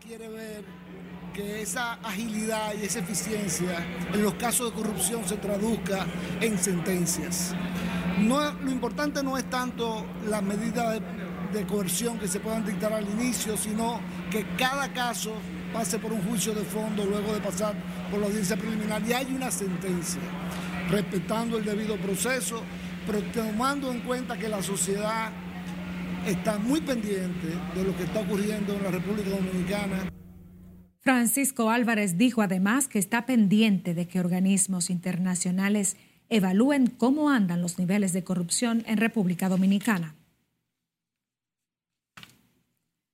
Quiere 0.00 0.26
ver 0.30 0.64
que 1.34 1.60
esa 1.60 1.96
agilidad 1.96 2.72
y 2.80 2.86
esa 2.86 3.00
eficiencia 3.00 3.86
en 4.14 4.22
los 4.22 4.32
casos 4.36 4.70
de 4.70 4.80
corrupción 4.80 5.22
se 5.28 5.36
traduzca 5.36 6.06
en 6.40 6.56
sentencias. 6.56 7.54
No, 8.20 8.52
lo 8.52 8.70
importante 8.70 9.22
no 9.22 9.36
es 9.36 9.44
tanto 9.50 10.06
la 10.30 10.40
medida 10.40 10.92
de, 10.92 11.02
de 11.52 11.66
coerción 11.66 12.18
que 12.18 12.26
se 12.26 12.40
puedan 12.40 12.64
dictar 12.64 12.94
al 12.94 13.06
inicio, 13.06 13.58
sino 13.58 14.00
que 14.30 14.46
cada 14.56 14.90
caso 14.94 15.34
pase 15.72 15.98
por 15.98 16.12
un 16.12 16.22
juicio 16.22 16.54
de 16.54 16.62
fondo 16.64 17.04
luego 17.04 17.34
de 17.34 17.40
pasar 17.40 17.74
por 18.10 18.20
la 18.20 18.26
audiencia 18.26 18.56
preliminar 18.56 19.02
y 19.06 19.12
hay 19.12 19.26
una 19.34 19.50
sentencia, 19.50 20.20
respetando 20.90 21.58
el 21.58 21.64
debido 21.64 21.96
proceso, 21.96 22.62
pero 23.06 23.20
tomando 23.32 23.90
en 23.90 24.00
cuenta 24.00 24.38
que 24.38 24.48
la 24.48 24.62
sociedad 24.62 25.30
está 26.26 26.58
muy 26.58 26.80
pendiente 26.80 27.48
de 27.74 27.84
lo 27.84 27.96
que 27.96 28.04
está 28.04 28.20
ocurriendo 28.20 28.74
en 28.74 28.82
la 28.82 28.90
República 28.90 29.30
Dominicana. 29.30 30.08
Francisco 31.00 31.70
Álvarez 31.70 32.16
dijo 32.16 32.42
además 32.42 32.86
que 32.86 33.00
está 33.00 33.26
pendiente 33.26 33.94
de 33.94 34.06
que 34.06 34.20
organismos 34.20 34.88
internacionales 34.88 35.96
evalúen 36.28 36.86
cómo 36.86 37.30
andan 37.30 37.60
los 37.60 37.78
niveles 37.78 38.12
de 38.12 38.22
corrupción 38.22 38.84
en 38.86 38.98
República 38.98 39.48
Dominicana. 39.48 40.14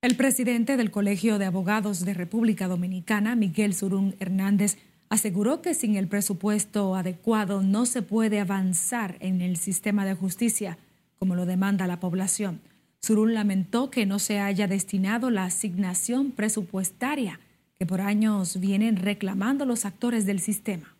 El 0.01 0.17
presidente 0.17 0.77
del 0.77 0.93
Colegio 0.93 1.41
de 1.41 1.47
Abogados 1.47 2.05
de 2.05 2.15
República 2.15 2.69
Dominicana, 2.69 3.35
Miguel 3.35 3.75
Surún 3.75 4.15
Hernández, 4.21 4.79
aseguró 5.09 5.61
que 5.61 5.75
sin 5.75 5.97
el 5.97 6.07
presupuesto 6.07 6.95
adecuado 6.95 7.63
no 7.65 7.85
se 7.85 8.03
puede 8.03 8.39
avanzar 8.39 9.17
en 9.19 9.41
el 9.41 9.57
sistema 9.57 10.05
de 10.05 10.15
justicia 10.15 10.79
como 11.19 11.35
lo 11.35 11.47
demanda 11.47 11.89
la 11.89 11.99
población. 11.99 12.61
Surún 13.03 13.35
lamentó 13.35 13.91
que 13.91 14.07
no 14.07 14.21
se 14.21 14.39
haya 14.39 14.69
destinado 14.69 15.31
la 15.31 15.47
asignación 15.47 16.31
presupuestaria 16.31 17.41
que 17.77 17.85
por 17.85 18.01
años 18.01 18.61
vienen 18.61 18.99
reclamando 18.99 19.67
los 19.67 19.85
actores 19.85 20.27
del 20.27 20.39
sistema 20.39 20.95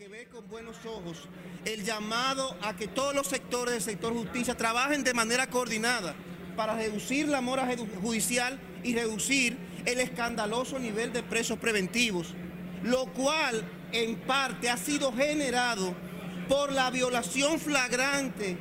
que 0.00 0.08
ve 0.08 0.28
con 0.32 0.48
buenos 0.48 0.78
ojos 0.86 1.28
el 1.66 1.84
llamado 1.84 2.56
a 2.62 2.74
que 2.74 2.88
todos 2.88 3.14
los 3.14 3.26
sectores 3.26 3.74
del 3.74 3.82
sector 3.82 4.14
justicia 4.14 4.56
trabajen 4.56 5.04
de 5.04 5.12
manera 5.12 5.48
coordinada 5.48 6.14
para 6.60 6.74
reducir 6.74 7.26
la 7.26 7.40
mora 7.40 7.66
judicial 8.02 8.60
y 8.82 8.94
reducir 8.94 9.56
el 9.86 9.98
escandaloso 9.98 10.78
nivel 10.78 11.10
de 11.10 11.22
presos 11.22 11.58
preventivos, 11.58 12.34
lo 12.82 13.06
cual 13.14 13.66
en 13.92 14.16
parte 14.16 14.68
ha 14.68 14.76
sido 14.76 15.10
generado 15.10 15.94
por 16.50 16.70
la 16.70 16.90
violación 16.90 17.58
flagrante 17.58 18.58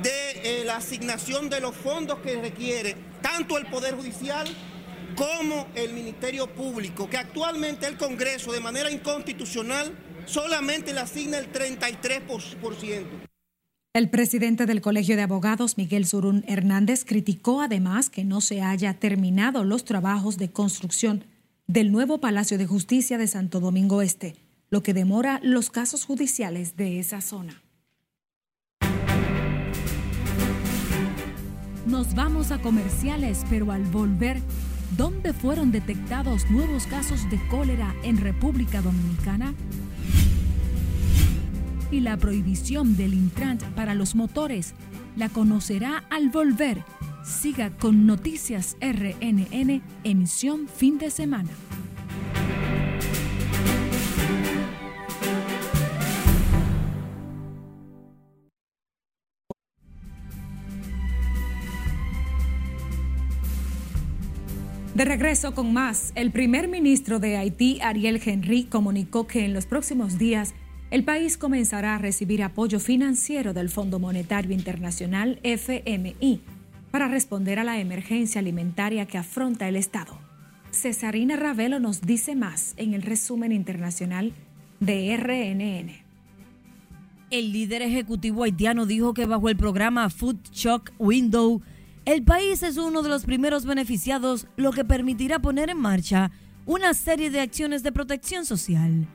de 0.00 0.60
eh, 0.60 0.64
la 0.64 0.76
asignación 0.76 1.50
de 1.50 1.60
los 1.60 1.74
fondos 1.74 2.20
que 2.20 2.40
requiere 2.40 2.94
tanto 3.20 3.58
el 3.58 3.66
Poder 3.66 3.96
Judicial 3.96 4.46
como 5.16 5.66
el 5.74 5.94
Ministerio 5.94 6.46
Público, 6.46 7.10
que 7.10 7.16
actualmente 7.16 7.88
el 7.88 7.96
Congreso 7.96 8.52
de 8.52 8.60
manera 8.60 8.88
inconstitucional 8.88 9.92
solamente 10.26 10.92
le 10.92 11.00
asigna 11.00 11.38
el 11.38 11.52
33%. 11.52 13.31
El 13.94 14.08
presidente 14.08 14.64
del 14.64 14.80
Colegio 14.80 15.16
de 15.16 15.22
Abogados, 15.22 15.76
Miguel 15.76 16.06
Surún 16.06 16.44
Hernández, 16.48 17.04
criticó 17.04 17.60
además 17.60 18.08
que 18.08 18.24
no 18.24 18.40
se 18.40 18.62
haya 18.62 18.94
terminado 18.94 19.64
los 19.64 19.84
trabajos 19.84 20.38
de 20.38 20.50
construcción 20.50 21.24
del 21.66 21.92
nuevo 21.92 22.18
Palacio 22.18 22.56
de 22.56 22.64
Justicia 22.64 23.18
de 23.18 23.26
Santo 23.26 23.60
Domingo 23.60 24.00
Este, 24.00 24.34
lo 24.70 24.82
que 24.82 24.94
demora 24.94 25.40
los 25.42 25.68
casos 25.68 26.06
judiciales 26.06 26.74
de 26.74 27.00
esa 27.00 27.20
zona. 27.20 27.60
Nos 31.84 32.14
vamos 32.14 32.50
a 32.50 32.62
comerciales, 32.62 33.44
pero 33.50 33.72
al 33.72 33.82
volver, 33.82 34.40
¿dónde 34.96 35.34
fueron 35.34 35.70
detectados 35.70 36.50
nuevos 36.50 36.86
casos 36.86 37.28
de 37.28 37.38
cólera 37.48 37.94
en 38.04 38.16
República 38.16 38.80
Dominicana? 38.80 39.52
Y 41.92 42.00
la 42.00 42.16
prohibición 42.16 42.96
del 42.96 43.14
Intrant 43.14 43.62
para 43.74 43.94
los 43.94 44.14
motores 44.14 44.74
la 45.14 45.28
conocerá 45.28 46.04
al 46.10 46.30
volver. 46.30 46.82
Siga 47.22 47.70
con 47.76 48.06
Noticias 48.06 48.76
RNN, 48.80 49.82
emisión 50.02 50.66
fin 50.68 50.98
de 50.98 51.10
semana. 51.10 51.50
De 64.94 65.06
regreso 65.06 65.54
con 65.54 65.72
más, 65.72 66.12
el 66.14 66.30
primer 66.32 66.68
ministro 66.68 67.18
de 67.18 67.36
Haití, 67.36 67.80
Ariel 67.80 68.20
Henry, 68.24 68.64
comunicó 68.64 69.26
que 69.26 69.44
en 69.44 69.54
los 69.54 69.66
próximos 69.66 70.18
días 70.18 70.54
el 70.92 71.04
país 71.04 71.38
comenzará 71.38 71.94
a 71.94 71.98
recibir 71.98 72.42
apoyo 72.42 72.78
financiero 72.78 73.54
del 73.54 73.70
Fondo 73.70 73.98
Monetario 73.98 74.52
Internacional 74.52 75.40
FMI 75.42 76.42
para 76.90 77.08
responder 77.08 77.58
a 77.58 77.64
la 77.64 77.80
emergencia 77.80 78.40
alimentaria 78.40 79.06
que 79.06 79.16
afronta 79.16 79.66
el 79.66 79.76
Estado. 79.76 80.18
Cesarina 80.70 81.36
Ravelo 81.36 81.80
nos 81.80 82.02
dice 82.02 82.36
más 82.36 82.74
en 82.76 82.92
el 82.92 83.00
resumen 83.00 83.52
internacional 83.52 84.34
de 84.80 85.16
RNN. 85.16 85.92
El 87.30 87.52
líder 87.52 87.80
ejecutivo 87.80 88.44
haitiano 88.44 88.84
dijo 88.84 89.14
que 89.14 89.24
bajo 89.24 89.48
el 89.48 89.56
programa 89.56 90.10
Food 90.10 90.40
Shock 90.52 90.92
Window, 90.98 91.62
el 92.04 92.22
país 92.22 92.62
es 92.62 92.76
uno 92.76 93.00
de 93.00 93.08
los 93.08 93.24
primeros 93.24 93.64
beneficiados, 93.64 94.46
lo 94.56 94.72
que 94.72 94.84
permitirá 94.84 95.38
poner 95.38 95.70
en 95.70 95.78
marcha 95.78 96.32
una 96.66 96.92
serie 96.92 97.30
de 97.30 97.40
acciones 97.40 97.82
de 97.82 97.92
protección 97.92 98.44
social. 98.44 99.08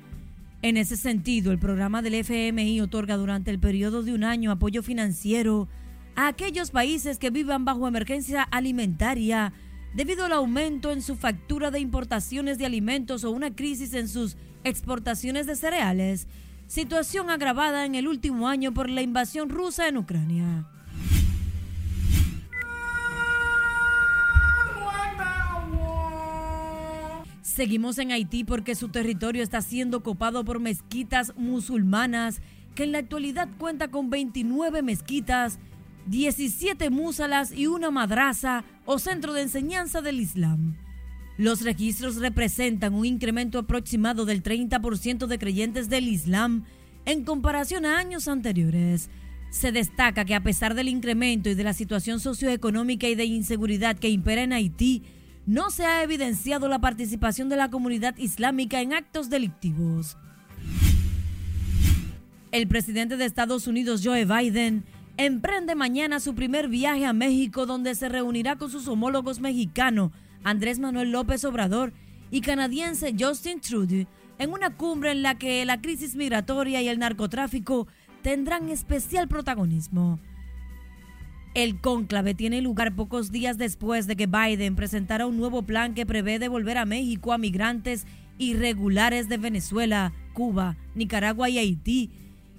En 0.62 0.76
ese 0.76 0.98
sentido, 0.98 1.52
el 1.52 1.60
programa 1.60 2.02
del 2.02 2.16
FMI 2.16 2.82
otorga 2.82 3.16
durante 3.16 3.52
el 3.52 3.60
periodo 3.60 4.02
de 4.02 4.14
un 4.14 4.24
año 4.24 4.52
apoyo 4.52 4.82
financiero 4.82 5.68
a 6.16 6.28
aquellos 6.28 6.72
países 6.72 7.20
que 7.20 7.30
vivan 7.30 7.64
bajo 7.64 7.88
emergencia 7.88 8.42
alimentaria 8.42 9.54
debido 9.94 10.26
al 10.26 10.34
aumento 10.34 10.92
en 10.92 11.02
su 11.02 11.16
factura 11.16 11.70
de 11.70 11.80
importaciones 11.80 12.58
de 12.58 12.66
alimentos 12.66 13.24
o 13.24 13.32
una 13.32 13.56
crisis 13.56 13.94
en 13.94 14.08
sus 14.08 14.36
exportaciones 14.64 15.46
de 15.46 15.56
cereales, 15.56 16.28
situación 16.66 17.30
agravada 17.30 17.86
en 17.86 17.96
el 17.96 18.08
último 18.08 18.48
año 18.48 18.74
por 18.74 18.90
la 18.90 19.04
invasión 19.04 19.50
rusa 19.50 19.88
en 19.88 19.98
Ucrania. 19.98 20.68
Seguimos 27.58 27.98
en 27.98 28.12
Haití 28.12 28.44
porque 28.44 28.76
su 28.76 28.90
territorio 28.90 29.42
está 29.42 29.64
siendo 29.64 30.04
copado 30.04 30.46
por 30.46 30.60
mezquitas 30.60 31.34
musulmanas, 31.38 32.40
que 32.76 32.84
en 32.84 32.92
la 32.92 33.00
actualidad 33.00 33.50
cuenta 33.58 33.88
con 33.88 34.12
29 34.12 34.84
mezquitas, 34.84 35.58
17 36.06 36.92
musalas 36.92 37.52
y 37.52 37.66
una 37.66 37.90
madraza 37.90 38.64
o 38.86 39.00
centro 39.00 39.34
de 39.34 39.42
enseñanza 39.42 40.04
del 40.04 40.20
Islam. 40.20 40.78
Los 41.40 41.62
registros 41.62 42.18
representan 42.18 42.94
un 42.94 43.06
incremento 43.06 43.58
aproximado 43.58 44.26
del 44.26 44.44
30% 44.44 45.26
de 45.26 45.40
creyentes 45.40 45.90
del 45.90 46.10
Islam 46.10 46.64
en 47.06 47.26
comparación 47.26 47.88
a 47.88 47.98
años 47.98 48.28
anteriores. 48.28 49.10
Se 49.50 49.72
destaca 49.72 50.26
que 50.26 50.36
a 50.36 50.44
pesar 50.44 50.76
del 50.76 50.90
incremento 50.90 51.50
y 51.50 51.56
de 51.56 51.64
la 51.64 51.74
situación 51.74 52.20
socioeconómica 52.20 53.08
y 53.08 53.16
de 53.16 53.26
inseguridad 53.26 53.98
que 53.98 54.12
impera 54.12 54.44
en 54.44 54.54
Haití, 54.54 55.02
no 55.48 55.72
se 55.72 55.86
ha 55.86 56.04
evidenciado 56.04 56.68
la 56.68 56.80
participación 56.80 57.48
de 57.48 57.56
la 57.56 57.70
comunidad 57.70 58.16
islámica 58.18 58.82
en 58.82 58.94
actos 58.94 59.30
delictivos. 59.30 60.18
El 62.51 62.68
presidente 62.68 63.16
de 63.16 63.25
Estados 63.25 63.66
Unidos, 63.66 64.01
Joe 64.04 64.25
Biden, 64.25 64.84
emprende 65.16 65.74
mañana 65.74 66.20
su 66.20 66.36
primer 66.36 66.68
viaje 66.68 67.06
a 67.06 67.13
México 67.13 67.66
donde 67.66 67.96
se 67.96 68.10
reunirá 68.10 68.58
con 68.58 68.70
sus 68.70 68.88
homólogos 68.88 69.39
mexicanos 69.39 70.12
Andrés 70.44 70.80
Manuel 70.80 71.12
López 71.12 71.44
Obrador 71.46 71.94
y 72.30 72.42
canadiense 72.42 73.16
Justin 73.18 73.62
Trudeau 73.62 74.06
en 74.39 74.51
una 74.51 74.75
cumbre 74.75 75.12
en 75.12 75.24
la 75.24 75.38
que 75.38 75.66
la 75.66 75.82
crisis 75.82 76.16
migratoria 76.16 76.82
y 76.82 76.89
el 76.89 77.00
narcotráfico 77.00 77.88
tendrán 78.22 78.70
especial 78.70 79.30
protagonismo. 79.30 80.20
El 81.58 81.82
cónclave 81.82 82.36
tiene 82.36 82.62
lugar 82.62 82.96
pocos 82.96 83.32
días 83.32 83.58
después 83.58 84.06
de 84.06 84.16
que 84.16 84.28
Biden 84.28 84.76
presentara 84.76 85.26
un 85.26 85.38
nuevo 85.38 85.64
plan 85.64 85.96
que 85.96 86.06
prevé 86.06 86.38
devolver 86.38 86.78
a 86.78 86.86
México 86.86 87.34
a 87.34 87.40
migrantes 87.40 88.06
irregulares 88.38 89.28
de 89.28 89.38
Venezuela, 89.38 90.14
Cuba, 90.34 90.78
Nicaragua 90.94 91.50
y 91.50 91.58
Haití, 91.58 92.12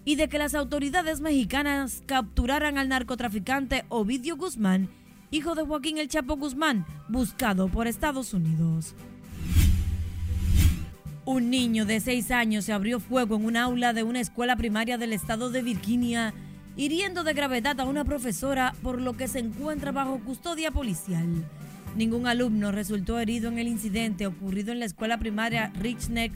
y 0.05 0.17
de 0.17 0.29
que 0.29 0.39
las 0.39 0.57
autoridades 0.57 1.21
mexicanas 1.21 2.03
capturaran 2.07 2.77
al 2.77 2.89
narcotraficante 2.89 3.85
Ovidio 3.89 4.37
Guzmán 4.37 4.89
hijo 5.31 5.55
de 5.55 5.63
Joaquín 5.63 5.99
El 5.99 6.09
Chapo 6.09 6.37
Guzmán, 6.37 6.85
buscado 7.09 7.69
por 7.69 7.87
Estados 7.87 8.35
Unidos. 8.35 8.97
Un 11.25 11.51
niño 11.51 11.85
de 11.85 12.01
seis 12.01 12.33
años 12.33 12.65
se 12.65 12.73
abrió 12.73 12.99
fuego 12.99 13.37
en 13.37 13.45
un 13.45 13.57
aula 13.57 13.93
de 13.93 14.03
una 14.03 14.19
escuela 14.19 14.57
primaria 14.57 14.99
del 14.99 15.13
estado 15.13 15.51
de 15.51 15.63
Virginia, 15.63 16.35
hiriendo 16.79 17.25
de 17.25 17.35
gravedad 17.35 17.79
a 17.81 17.85
una 17.85 18.05
profesora, 18.05 18.73
por 18.83 19.01
lo 19.01 19.15
que 19.15 19.27
se 19.27 19.41
encuentra 19.41 19.91
bajo 19.91 20.21
custodia 20.21 20.71
policial. 20.71 21.27
Ningún 21.97 22.29
alumno 22.29 22.71
resultó 22.71 23.19
herido 23.19 23.49
en 23.51 23.59
el 23.59 23.67
incidente 23.67 24.29
ocurrido 24.29 24.71
en 24.71 24.79
la 24.79 24.85
escuela 24.85 25.19
primaria 25.19 25.73
Rich 25.75 26.09
Neck, 26.09 26.33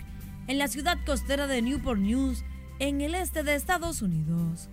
en 0.49 0.58
la 0.58 0.66
ciudad 0.66 0.99
costera 1.06 1.46
de 1.46 1.62
Newport 1.62 2.00
News, 2.00 2.42
en 2.80 3.00
el 3.00 3.14
este 3.14 3.44
de 3.44 3.54
Estados 3.54 4.02
Unidos. 4.02 4.68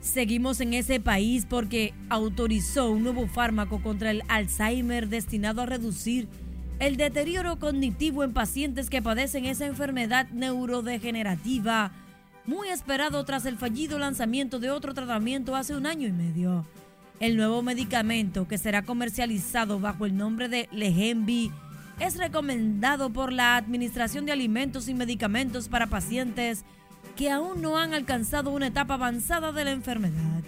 Seguimos 0.00 0.60
en 0.60 0.72
ese 0.72 1.00
país 1.00 1.44
porque 1.48 1.92
autorizó 2.08 2.92
un 2.92 3.02
nuevo 3.02 3.26
fármaco 3.26 3.82
contra 3.82 4.12
el 4.12 4.22
Alzheimer 4.28 5.08
destinado 5.08 5.62
a 5.62 5.66
reducir 5.66 6.28
el 6.78 6.96
deterioro 6.96 7.58
cognitivo 7.58 8.22
en 8.22 8.32
pacientes 8.32 8.88
que 8.88 9.02
padecen 9.02 9.44
esa 9.44 9.66
enfermedad 9.66 10.28
neurodegenerativa, 10.30 11.92
muy 12.46 12.68
esperado 12.68 13.24
tras 13.24 13.44
el 13.46 13.56
fallido 13.56 13.98
lanzamiento 13.98 14.58
de 14.58 14.70
otro 14.70 14.94
tratamiento 14.94 15.54
hace 15.54 15.74
un 15.74 15.86
año 15.86 16.08
y 16.08 16.12
medio. 16.12 16.66
El 17.20 17.36
nuevo 17.36 17.62
medicamento, 17.62 18.48
que 18.48 18.58
será 18.58 18.82
comercializado 18.82 19.78
bajo 19.78 20.06
el 20.06 20.16
nombre 20.16 20.48
de 20.48 20.68
Legembi, 20.72 21.52
es 21.98 22.16
recomendado 22.16 23.10
por 23.10 23.32
la 23.32 23.56
Administración 23.56 24.24
de 24.24 24.32
Alimentos 24.32 24.88
y 24.88 24.94
Medicamentos 24.94 25.68
para 25.68 25.86
pacientes 25.86 26.64
que 27.16 27.30
aún 27.30 27.60
no 27.60 27.76
han 27.76 27.92
alcanzado 27.92 28.50
una 28.50 28.68
etapa 28.68 28.94
avanzada 28.94 29.52
de 29.52 29.64
la 29.64 29.72
enfermedad. 29.72 30.42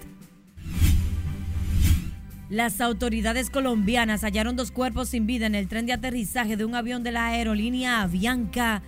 Las 2.48 2.80
autoridades 2.80 3.50
colombianas 3.50 4.22
hallaron 4.24 4.56
dos 4.56 4.70
cuerpos 4.70 5.10
sin 5.10 5.26
vida 5.26 5.46
en 5.46 5.54
el 5.54 5.68
tren 5.68 5.86
de 5.86 5.92
aterrizaje 5.92 6.56
de 6.56 6.64
un 6.64 6.74
avión 6.74 7.02
de 7.02 7.12
la 7.12 7.28
aerolínea 7.28 8.02
Avianca 8.02 8.82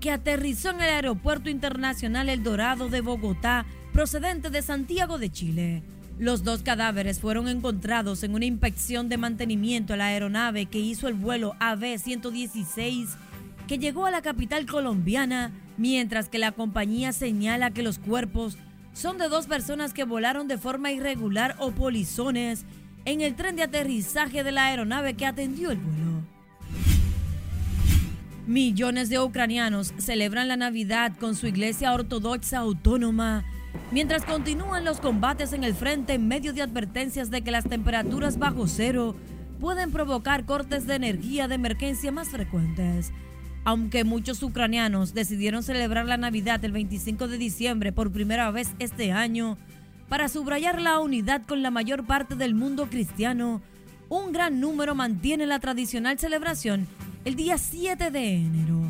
que 0.00 0.10
aterrizó 0.10 0.70
en 0.70 0.80
el 0.80 0.88
Aeropuerto 0.88 1.50
Internacional 1.50 2.28
El 2.28 2.42
Dorado 2.42 2.88
de 2.88 3.02
Bogotá, 3.02 3.66
procedente 3.92 4.50
de 4.50 4.62
Santiago 4.62 5.18
de 5.18 5.30
Chile. 5.30 5.82
Los 6.18 6.42
dos 6.42 6.62
cadáveres 6.62 7.20
fueron 7.20 7.48
encontrados 7.48 8.22
en 8.22 8.34
una 8.34 8.46
inspección 8.46 9.08
de 9.08 9.18
mantenimiento 9.18 9.94
a 9.94 9.96
la 9.96 10.06
aeronave 10.06 10.66
que 10.66 10.78
hizo 10.78 11.08
el 11.08 11.14
vuelo 11.14 11.54
AB-116 11.60 13.08
que 13.66 13.78
llegó 13.78 14.04
a 14.06 14.10
la 14.10 14.20
capital 14.20 14.66
colombiana 14.66 15.52
mientras 15.76 16.28
que 16.28 16.38
la 16.38 16.52
compañía 16.52 17.12
señala 17.12 17.70
que 17.70 17.82
los 17.82 17.98
cuerpos 17.98 18.58
son 18.92 19.16
de 19.16 19.28
dos 19.28 19.46
personas 19.46 19.94
que 19.94 20.04
volaron 20.04 20.48
de 20.48 20.58
forma 20.58 20.90
irregular 20.90 21.56
o 21.58 21.70
polizones 21.70 22.64
en 23.04 23.20
el 23.20 23.34
tren 23.34 23.56
de 23.56 23.62
aterrizaje 23.62 24.42
de 24.42 24.52
la 24.52 24.66
aeronave 24.66 25.14
que 25.14 25.24
atendió 25.24 25.70
el 25.70 25.78
vuelo. 25.78 26.09
Millones 28.46 29.10
de 29.10 29.20
ucranianos 29.20 29.92
celebran 29.98 30.48
la 30.48 30.56
Navidad 30.56 31.12
con 31.18 31.36
su 31.36 31.46
iglesia 31.46 31.92
ortodoxa 31.92 32.58
autónoma, 32.58 33.44
mientras 33.92 34.24
continúan 34.24 34.84
los 34.84 34.98
combates 34.98 35.52
en 35.52 35.62
el 35.62 35.74
frente 35.74 36.14
en 36.14 36.26
medio 36.26 36.52
de 36.54 36.62
advertencias 36.62 37.30
de 37.30 37.42
que 37.42 37.50
las 37.50 37.64
temperaturas 37.64 38.38
bajo 38.38 38.66
cero 38.66 39.14
pueden 39.60 39.92
provocar 39.92 40.46
cortes 40.46 40.86
de 40.86 40.94
energía 40.94 41.48
de 41.48 41.56
emergencia 41.56 42.10
más 42.12 42.30
frecuentes. 42.30 43.12
Aunque 43.64 44.04
muchos 44.04 44.42
ucranianos 44.42 45.12
decidieron 45.12 45.62
celebrar 45.62 46.06
la 46.06 46.16
Navidad 46.16 46.64
el 46.64 46.72
25 46.72 47.28
de 47.28 47.36
diciembre 47.36 47.92
por 47.92 48.10
primera 48.10 48.50
vez 48.50 48.70
este 48.78 49.12
año, 49.12 49.58
para 50.08 50.28
subrayar 50.28 50.80
la 50.80 50.98
unidad 50.98 51.42
con 51.46 51.62
la 51.62 51.70
mayor 51.70 52.06
parte 52.06 52.36
del 52.36 52.54
mundo 52.54 52.88
cristiano, 52.88 53.60
un 54.08 54.32
gran 54.32 54.60
número 54.60 54.94
mantiene 54.94 55.46
la 55.46 55.60
tradicional 55.60 56.18
celebración 56.18 56.88
el 57.24 57.36
día 57.36 57.58
7 57.58 58.10
de 58.10 58.34
enero. 58.34 58.80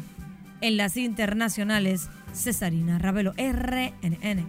En 0.61 0.77
las 0.77 0.97
internacionales, 0.97 2.09
Cesarina 2.33 2.99
Ravelo, 2.99 3.33
RNN. 3.37 4.47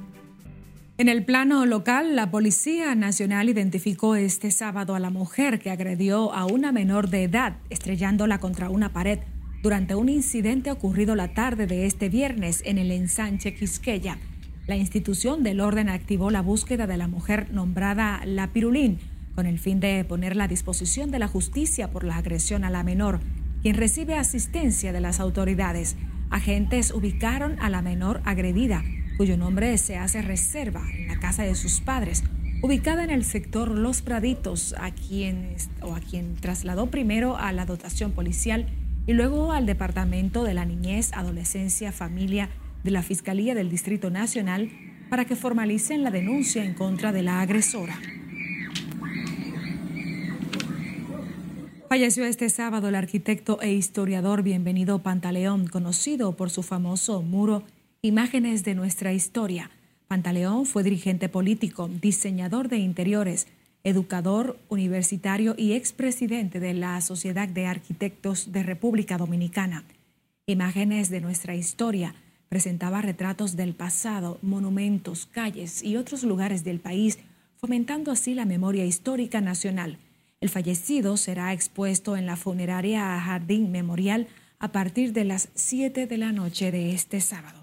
En 0.98 1.10
el 1.10 1.26
plano 1.26 1.66
local, 1.66 2.16
la 2.16 2.30
Policía 2.30 2.94
Nacional 2.94 3.50
identificó 3.50 4.16
este 4.16 4.52
sábado 4.52 4.94
a 4.94 5.00
la 5.00 5.10
mujer 5.10 5.60
que 5.60 5.72
agredió 5.72 6.32
a 6.34 6.46
una 6.46 6.72
menor 6.72 7.10
de 7.10 7.24
edad, 7.24 7.58
estrellándola 7.70 8.40
contra 8.40 8.70
una 8.70 8.94
pared 8.94 9.20
durante 9.64 9.96
un 9.96 10.10
incidente 10.10 10.70
ocurrido 10.70 11.16
la 11.16 11.34
tarde 11.34 11.66
de 11.66 11.86
este 11.86 12.10
viernes 12.10 12.62
en 12.66 12.78
el 12.78 12.92
ensanche 12.92 13.56
Quisqueya. 13.56 14.20
La 14.68 14.76
institución 14.76 15.42
del 15.44 15.60
orden 15.60 15.90
activó 15.90 16.30
la 16.30 16.42
búsqueda 16.42 16.86
de 16.86 16.98
la 16.98 17.08
mujer 17.08 17.52
nombrada 17.52 18.22
La 18.26 18.48
Pirulín 18.48 19.00
con 19.36 19.46
el 19.46 19.60
fin 19.60 19.80
de 19.80 20.04
ponerla 20.04 20.46
a 20.46 20.48
disposición 20.48 21.10
de 21.12 21.20
la 21.20 21.28
justicia 21.28 21.90
por 21.90 22.04
la 22.04 22.18
agresión 22.18 22.64
a 22.64 22.70
la 22.70 22.84
menor, 22.84 23.22
quien 23.62 23.76
recibe 23.76 24.16
asistencia 24.16 24.92
de 24.92 25.02
las 25.02 25.20
autoridades. 25.20 25.96
Agentes 26.30 26.92
ubicaron 26.92 27.60
a 27.60 27.70
la 27.70 27.82
menor 27.82 28.22
agredida, 28.26 28.84
cuyo 29.18 29.38
nombre 29.38 29.78
se 29.78 29.98
hace 29.98 30.22
reserva 30.22 30.84
en 30.94 31.08
la 31.08 31.20
casa 31.20 31.44
de 31.44 31.56
sus 31.56 31.82
padres, 31.82 32.24
ubicada 32.62 33.04
en 33.04 33.10
el 33.10 33.24
sector 33.24 33.70
Los 33.70 34.02
Praditos, 34.02 34.74
a 34.78 34.92
quien, 34.92 35.56
o 35.82 35.96
a 35.96 36.00
quien 36.00 36.36
trasladó 36.36 36.88
primero 36.88 37.38
a 37.38 37.52
la 37.52 37.66
dotación 37.66 38.12
policial 38.12 38.68
y 39.08 39.14
luego 39.14 39.52
al 39.52 39.66
Departamento 39.66 40.44
de 40.44 40.54
la 40.54 40.66
Niñez, 40.66 41.12
Adolescencia, 41.14 41.92
Familia 41.92 42.50
de 42.84 42.92
la 42.92 43.04
Fiscalía 43.04 43.56
del 43.56 43.70
Distrito 43.70 44.10
Nacional 44.10 44.70
para 45.10 45.26
que 45.26 45.36
formalicen 45.36 46.04
la 46.04 46.12
denuncia 46.12 46.64
en 46.64 46.74
contra 46.74 47.12
de 47.12 47.24
la 47.24 47.42
agresora. 47.42 48.00
Falleció 51.92 52.24
este 52.24 52.48
sábado 52.48 52.88
el 52.88 52.96
arquitecto 52.96 53.62
e 53.62 53.74
historiador 53.74 54.44
Bienvenido 54.44 55.00
Pantaleón, 55.00 55.68
conocido 55.68 56.38
por 56.38 56.50
su 56.50 56.64
famoso 56.64 57.22
muro 57.22 57.64
Imágenes 58.02 58.64
de 58.64 58.76
nuestra 58.76 59.12
historia. 59.12 59.72
Pantaleón 60.08 60.66
fue 60.66 60.84
dirigente 60.84 61.28
político, 61.28 61.90
diseñador 61.90 62.70
de 62.70 62.78
interiores, 62.78 63.48
educador 63.84 64.58
universitario 64.70 65.54
y 65.58 65.74
expresidente 65.74 66.62
de 66.62 66.74
la 66.76 67.02
Sociedad 67.02 67.50
de 67.50 67.66
Arquitectos 67.66 68.54
de 68.54 68.64
República 68.64 69.18
Dominicana. 69.18 69.84
Imágenes 70.46 71.10
de 71.10 71.20
nuestra 71.20 71.56
historia 71.56 72.16
presentaba 72.48 73.02
retratos 73.02 73.58
del 73.58 73.74
pasado, 73.74 74.40
monumentos, 74.42 75.26
calles 75.26 75.84
y 75.84 75.98
otros 75.98 76.24
lugares 76.24 76.64
del 76.64 76.80
país, 76.80 77.20
fomentando 77.58 78.14
así 78.14 78.34
la 78.34 78.46
memoria 78.46 78.86
histórica 78.86 79.42
nacional. 79.42 79.98
El 80.42 80.50
fallecido 80.50 81.16
será 81.16 81.54
expuesto 81.54 82.18
en 82.18 82.26
la 82.26 82.36
funeraria 82.36 83.20
Jardín 83.22 83.72
Memorial 83.72 84.28
a 84.60 84.74
partir 84.74 85.14
de 85.14 85.24
las 85.24 85.50
7 85.56 86.06
de 86.08 86.18
la 86.18 86.34
noche 86.34 86.72
de 86.72 86.94
este 86.94 87.22
sábado. 87.22 87.62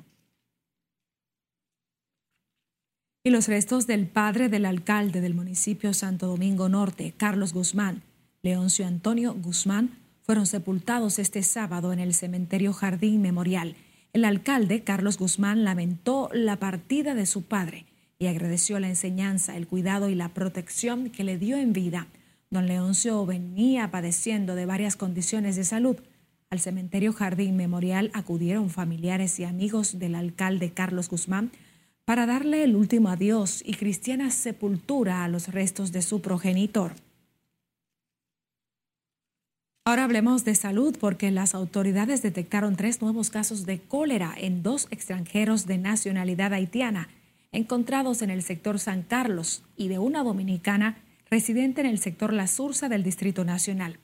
y 3.28 3.30
los 3.30 3.46
restos 3.46 3.86
del 3.86 4.06
padre 4.06 4.48
del 4.48 4.64
alcalde 4.64 5.20
del 5.20 5.34
municipio 5.34 5.92
Santo 5.92 6.28
Domingo 6.28 6.70
Norte, 6.70 7.12
Carlos 7.14 7.52
Guzmán, 7.52 8.00
Leoncio 8.40 8.86
Antonio 8.86 9.34
Guzmán, 9.34 9.98
fueron 10.22 10.46
sepultados 10.46 11.18
este 11.18 11.42
sábado 11.42 11.92
en 11.92 11.98
el 11.98 12.14
cementerio 12.14 12.72
Jardín 12.72 13.20
Memorial. 13.20 13.76
El 14.14 14.24
alcalde, 14.24 14.82
Carlos 14.82 15.18
Guzmán, 15.18 15.62
lamentó 15.62 16.30
la 16.32 16.56
partida 16.56 17.14
de 17.14 17.26
su 17.26 17.42
padre 17.42 17.84
y 18.18 18.28
agradeció 18.28 18.80
la 18.80 18.88
enseñanza, 18.88 19.58
el 19.58 19.66
cuidado 19.66 20.08
y 20.08 20.14
la 20.14 20.30
protección 20.30 21.10
que 21.10 21.22
le 21.22 21.36
dio 21.36 21.58
en 21.58 21.74
vida. 21.74 22.06
Don 22.50 22.66
Leoncio 22.66 23.26
venía 23.26 23.90
padeciendo 23.90 24.54
de 24.54 24.64
varias 24.64 24.96
condiciones 24.96 25.56
de 25.56 25.64
salud. 25.64 25.96
Al 26.50 26.61
cementerio 26.61 27.12
Jardín 27.12 27.56
Memorial 27.56 28.11
acudieron 28.14 28.70
familiares 28.70 29.38
y 29.38 29.44
amigos 29.44 29.98
del 29.98 30.14
alcalde 30.14 30.72
Carlos 30.72 31.11
Guzmán 31.11 31.50
para 32.06 32.24
darle 32.24 32.64
el 32.64 32.74
último 32.74 33.11
adiós 33.11 33.62
y 33.66 33.74
cristiana 33.74 34.30
sepultura 34.30 35.24
a 35.24 35.28
los 35.28 35.48
restos 35.48 35.92
de 35.92 36.00
su 36.00 36.22
progenitor. 36.22 36.92
Ahora 39.84 40.04
hablemos 40.04 40.44
de 40.44 40.54
salud 40.54 40.96
porque 40.98 41.30
las 41.30 41.54
autoridades 41.54 42.22
detectaron 42.22 42.76
tres 42.76 43.02
nuevos 43.02 43.28
casos 43.28 43.66
de 43.66 43.78
cólera 43.78 44.34
en 44.38 44.62
dos 44.62 44.88
extranjeros 44.90 45.66
de 45.66 45.78
nacionalidad 45.78 46.54
haitiana 46.54 47.08
encontrados 47.52 48.22
en 48.22 48.30
el 48.30 48.42
sector 48.42 48.78
San 48.78 49.02
Carlos 49.02 49.62
y 49.76 49.88
de 49.88 49.98
una 49.98 50.22
dominicana 50.22 50.98
residente 51.30 51.80
en 51.80 51.86
el 51.86 51.98
sector 51.98 52.32
La 52.32 52.46
Sursa 52.46 52.88
del 52.88 53.02
Distrito 53.02 53.44
Nacional. 53.44 53.98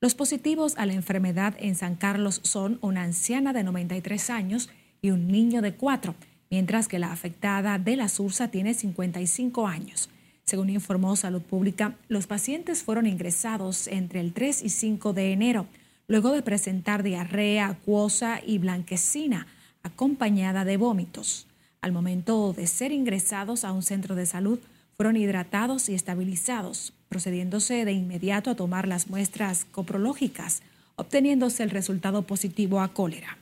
Los 0.00 0.14
positivos 0.14 0.74
a 0.78 0.86
la 0.86 0.94
enfermedad 0.94 1.54
en 1.58 1.74
San 1.74 1.94
Carlos 1.94 2.40
son 2.42 2.78
una 2.80 3.02
anciana 3.02 3.52
de 3.52 3.64
93 3.64 4.30
años 4.30 4.70
y 5.02 5.10
un 5.10 5.28
niño 5.28 5.60
de 5.60 5.74
4, 5.74 6.14
mientras 6.50 6.88
que 6.88 6.98
la 6.98 7.12
afectada 7.12 7.78
de 7.78 7.96
La 7.96 8.08
Sursa 8.08 8.48
tiene 8.48 8.72
55 8.72 9.66
años. 9.66 10.08
Según 10.44 10.70
informó 10.70 11.16
Salud 11.16 11.42
Pública, 11.42 11.96
los 12.08 12.26
pacientes 12.26 12.82
fueron 12.82 13.06
ingresados 13.06 13.86
entre 13.86 14.20
el 14.20 14.32
3 14.32 14.62
y 14.62 14.70
5 14.70 15.12
de 15.12 15.32
enero, 15.32 15.66
luego 16.08 16.32
de 16.32 16.42
presentar 16.42 17.02
diarrea 17.02 17.68
acuosa 17.68 18.40
y 18.44 18.58
blanquecina, 18.58 19.46
acompañada 19.82 20.64
de 20.64 20.76
vómitos. 20.78 21.46
Al 21.82 21.92
momento 21.92 22.52
de 22.52 22.66
ser 22.66 22.90
ingresados 22.90 23.64
a 23.64 23.72
un 23.72 23.82
centro 23.82 24.14
de 24.14 24.26
salud, 24.26 24.58
fueron 25.00 25.16
hidratados 25.16 25.88
y 25.88 25.94
estabilizados, 25.94 26.92
procediéndose 27.08 27.86
de 27.86 27.92
inmediato 27.92 28.50
a 28.50 28.54
tomar 28.54 28.86
las 28.86 29.08
muestras 29.08 29.64
coprológicas, 29.64 30.60
obteniéndose 30.96 31.62
el 31.62 31.70
resultado 31.70 32.20
positivo 32.26 32.82
a 32.82 32.92
cólera. 32.92 33.38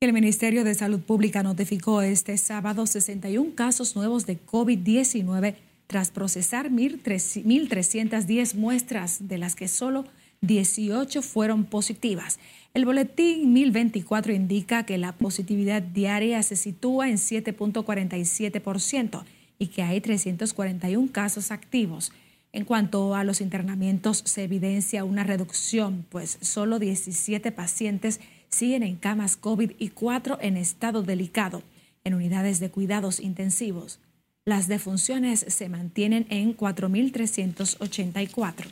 El 0.00 0.12
Ministerio 0.12 0.64
de 0.64 0.74
Salud 0.74 0.98
Pública 0.98 1.44
notificó 1.44 2.02
este 2.02 2.36
sábado 2.38 2.88
61 2.88 3.54
casos 3.54 3.94
nuevos 3.94 4.26
de 4.26 4.44
COVID-19 4.44 5.54
tras 5.86 6.10
procesar 6.10 6.72
1.310 6.72 8.54
muestras, 8.56 9.28
de 9.28 9.38
las 9.38 9.54
que 9.54 9.68
solo 9.68 10.06
18 10.40 11.22
fueron 11.22 11.64
positivas. 11.64 12.38
El 12.74 12.84
boletín 12.84 13.52
1024 13.52 14.32
indica 14.32 14.84
que 14.84 14.98
la 14.98 15.12
positividad 15.12 15.82
diaria 15.82 16.42
se 16.42 16.56
sitúa 16.56 17.08
en 17.08 17.16
7.47% 17.16 19.24
y 19.58 19.68
que 19.68 19.82
hay 19.82 20.00
341 20.00 21.08
casos 21.10 21.50
activos. 21.50 22.12
En 22.52 22.64
cuanto 22.64 23.14
a 23.14 23.24
los 23.24 23.40
internamientos, 23.40 24.22
se 24.24 24.44
evidencia 24.44 25.04
una 25.04 25.24
reducción, 25.24 26.06
pues 26.08 26.38
solo 26.40 26.78
17 26.78 27.50
pacientes 27.52 28.20
siguen 28.48 28.82
en 28.82 28.96
camas 28.96 29.36
COVID 29.36 29.72
y 29.78 29.90
4 29.90 30.38
en 30.40 30.56
estado 30.56 31.02
delicado, 31.02 31.62
en 32.04 32.14
unidades 32.14 32.60
de 32.60 32.70
cuidados 32.70 33.20
intensivos. 33.20 34.00
Las 34.44 34.66
defunciones 34.66 35.44
se 35.48 35.68
mantienen 35.68 36.26
en 36.30 36.56
4.384. 36.56 38.64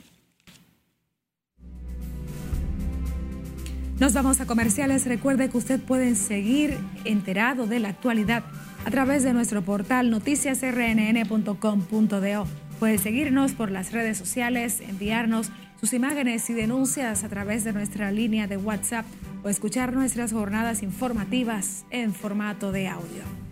Nos 3.99 4.13
vamos 4.13 4.39
a 4.39 4.45
comerciales. 4.45 5.07
Recuerde 5.07 5.49
que 5.49 5.57
usted 5.57 5.79
puede 5.79 6.13
seguir 6.13 6.77
enterado 7.03 7.65
de 7.65 7.79
la 7.79 7.89
actualidad 7.89 8.43
a 8.85 8.91
través 8.91 9.23
de 9.23 9.33
nuestro 9.33 9.63
portal 9.63 10.11
noticiasrnn.com.do. 10.11 12.47
Puede 12.79 12.99
seguirnos 12.99 13.53
por 13.53 13.71
las 13.71 13.91
redes 13.91 14.19
sociales, 14.19 14.81
enviarnos 14.81 15.49
sus 15.79 15.93
imágenes 15.93 16.47
y 16.51 16.53
denuncias 16.53 17.23
a 17.23 17.29
través 17.29 17.63
de 17.63 17.73
nuestra 17.73 18.11
línea 18.11 18.45
de 18.45 18.57
WhatsApp 18.57 19.07
o 19.43 19.49
escuchar 19.49 19.93
nuestras 19.93 20.31
jornadas 20.31 20.83
informativas 20.83 21.83
en 21.89 22.13
formato 22.13 22.71
de 22.71 22.89
audio. 22.89 23.46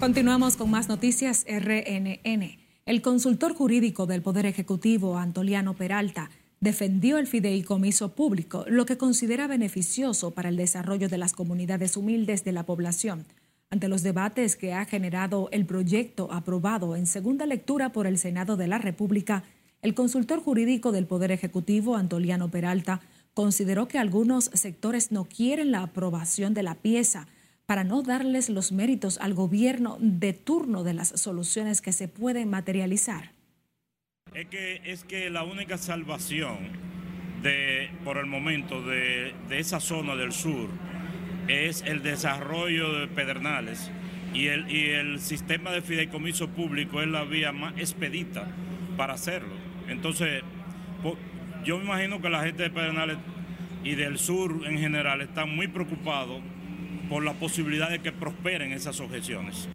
Continuamos 0.00 0.56
con 0.56 0.70
más 0.70 0.88
noticias 0.88 1.44
RNN. 1.46 2.56
El 2.86 3.02
consultor 3.02 3.52
jurídico 3.52 4.06
del 4.06 4.22
Poder 4.22 4.46
Ejecutivo, 4.46 5.18
Antoliano 5.18 5.74
Peralta, 5.74 6.30
defendió 6.58 7.18
el 7.18 7.26
fideicomiso 7.26 8.14
público, 8.14 8.64
lo 8.66 8.86
que 8.86 8.96
considera 8.96 9.46
beneficioso 9.46 10.30
para 10.30 10.48
el 10.48 10.56
desarrollo 10.56 11.10
de 11.10 11.18
las 11.18 11.34
comunidades 11.34 11.98
humildes 11.98 12.44
de 12.44 12.52
la 12.52 12.64
población. 12.64 13.26
Ante 13.68 13.88
los 13.88 14.02
debates 14.02 14.56
que 14.56 14.72
ha 14.72 14.86
generado 14.86 15.50
el 15.52 15.66
proyecto 15.66 16.32
aprobado 16.32 16.96
en 16.96 17.06
segunda 17.06 17.44
lectura 17.44 17.92
por 17.92 18.06
el 18.06 18.16
Senado 18.16 18.56
de 18.56 18.68
la 18.68 18.78
República, 18.78 19.44
el 19.82 19.92
consultor 19.92 20.40
jurídico 20.42 20.92
del 20.92 21.06
Poder 21.06 21.30
Ejecutivo, 21.30 21.96
Antoliano 21.96 22.50
Peralta, 22.50 23.02
consideró 23.34 23.86
que 23.86 23.98
algunos 23.98 24.46
sectores 24.54 25.12
no 25.12 25.26
quieren 25.26 25.70
la 25.70 25.82
aprobación 25.82 26.54
de 26.54 26.62
la 26.62 26.76
pieza 26.76 27.28
para 27.70 27.84
no 27.84 28.02
darles 28.02 28.48
los 28.48 28.72
méritos 28.72 29.16
al 29.18 29.32
gobierno 29.32 29.96
de 30.00 30.32
turno 30.32 30.82
de 30.82 30.92
las 30.92 31.10
soluciones 31.10 31.80
que 31.80 31.92
se 31.92 32.08
pueden 32.08 32.50
materializar. 32.50 33.30
Es 34.34 34.48
que, 34.48 34.80
es 34.84 35.04
que 35.04 35.30
la 35.30 35.44
única 35.44 35.78
salvación 35.78 36.58
de, 37.44 37.88
por 38.02 38.16
el 38.16 38.26
momento 38.26 38.82
de, 38.82 39.36
esa 39.50 39.78
zona 39.78 40.16
del 40.16 40.32
sur 40.32 40.68
es 41.46 41.82
el 41.82 42.02
desarrollo 42.02 42.92
de 42.92 43.06
Pedernales 43.06 43.92
y 44.34 44.48
el, 44.48 44.68
y 44.68 44.86
el 44.86 45.20
sistema 45.20 45.70
de 45.70 45.80
fideicomiso 45.80 46.48
público 46.48 47.00
es 47.00 47.06
la 47.06 47.22
vía 47.22 47.52
más 47.52 47.74
expedita 47.78 48.48
para 48.96 49.12
hacerlo. 49.12 49.54
Entonces, 49.86 50.42
yo 51.64 51.78
me 51.78 51.84
imagino 51.84 52.20
que 52.20 52.30
la 52.30 52.42
gente 52.42 52.64
de 52.64 52.70
Pedernales 52.70 53.18
y 53.84 53.94
del 53.94 54.18
sur 54.18 54.66
en 54.66 54.76
general 54.76 55.20
están 55.20 55.54
muy 55.54 55.68
preocupados 55.68 56.42
por 57.10 57.24
la 57.24 57.34
posibilidad 57.34 57.90
de 57.90 58.00
que 58.00 58.12
prosperen 58.12 58.72
esas 58.72 59.00
objeciones. 59.00 59.68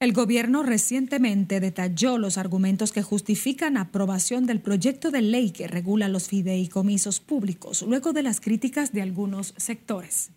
El 0.00 0.12
gobierno 0.12 0.62
recientemente 0.62 1.60
detalló 1.60 2.18
los 2.18 2.38
argumentos 2.38 2.92
que 2.92 3.02
justifican 3.02 3.76
aprobación 3.76 4.46
del 4.46 4.60
proyecto 4.60 5.10
de 5.10 5.22
ley 5.22 5.50
que 5.50 5.68
regula 5.68 6.08
los 6.08 6.28
fideicomisos 6.28 7.20
públicos, 7.20 7.82
luego 7.82 8.12
de 8.12 8.22
las 8.22 8.40
críticas 8.40 8.92
de 8.92 9.02
algunos 9.02 9.54
sectores. 9.58 10.30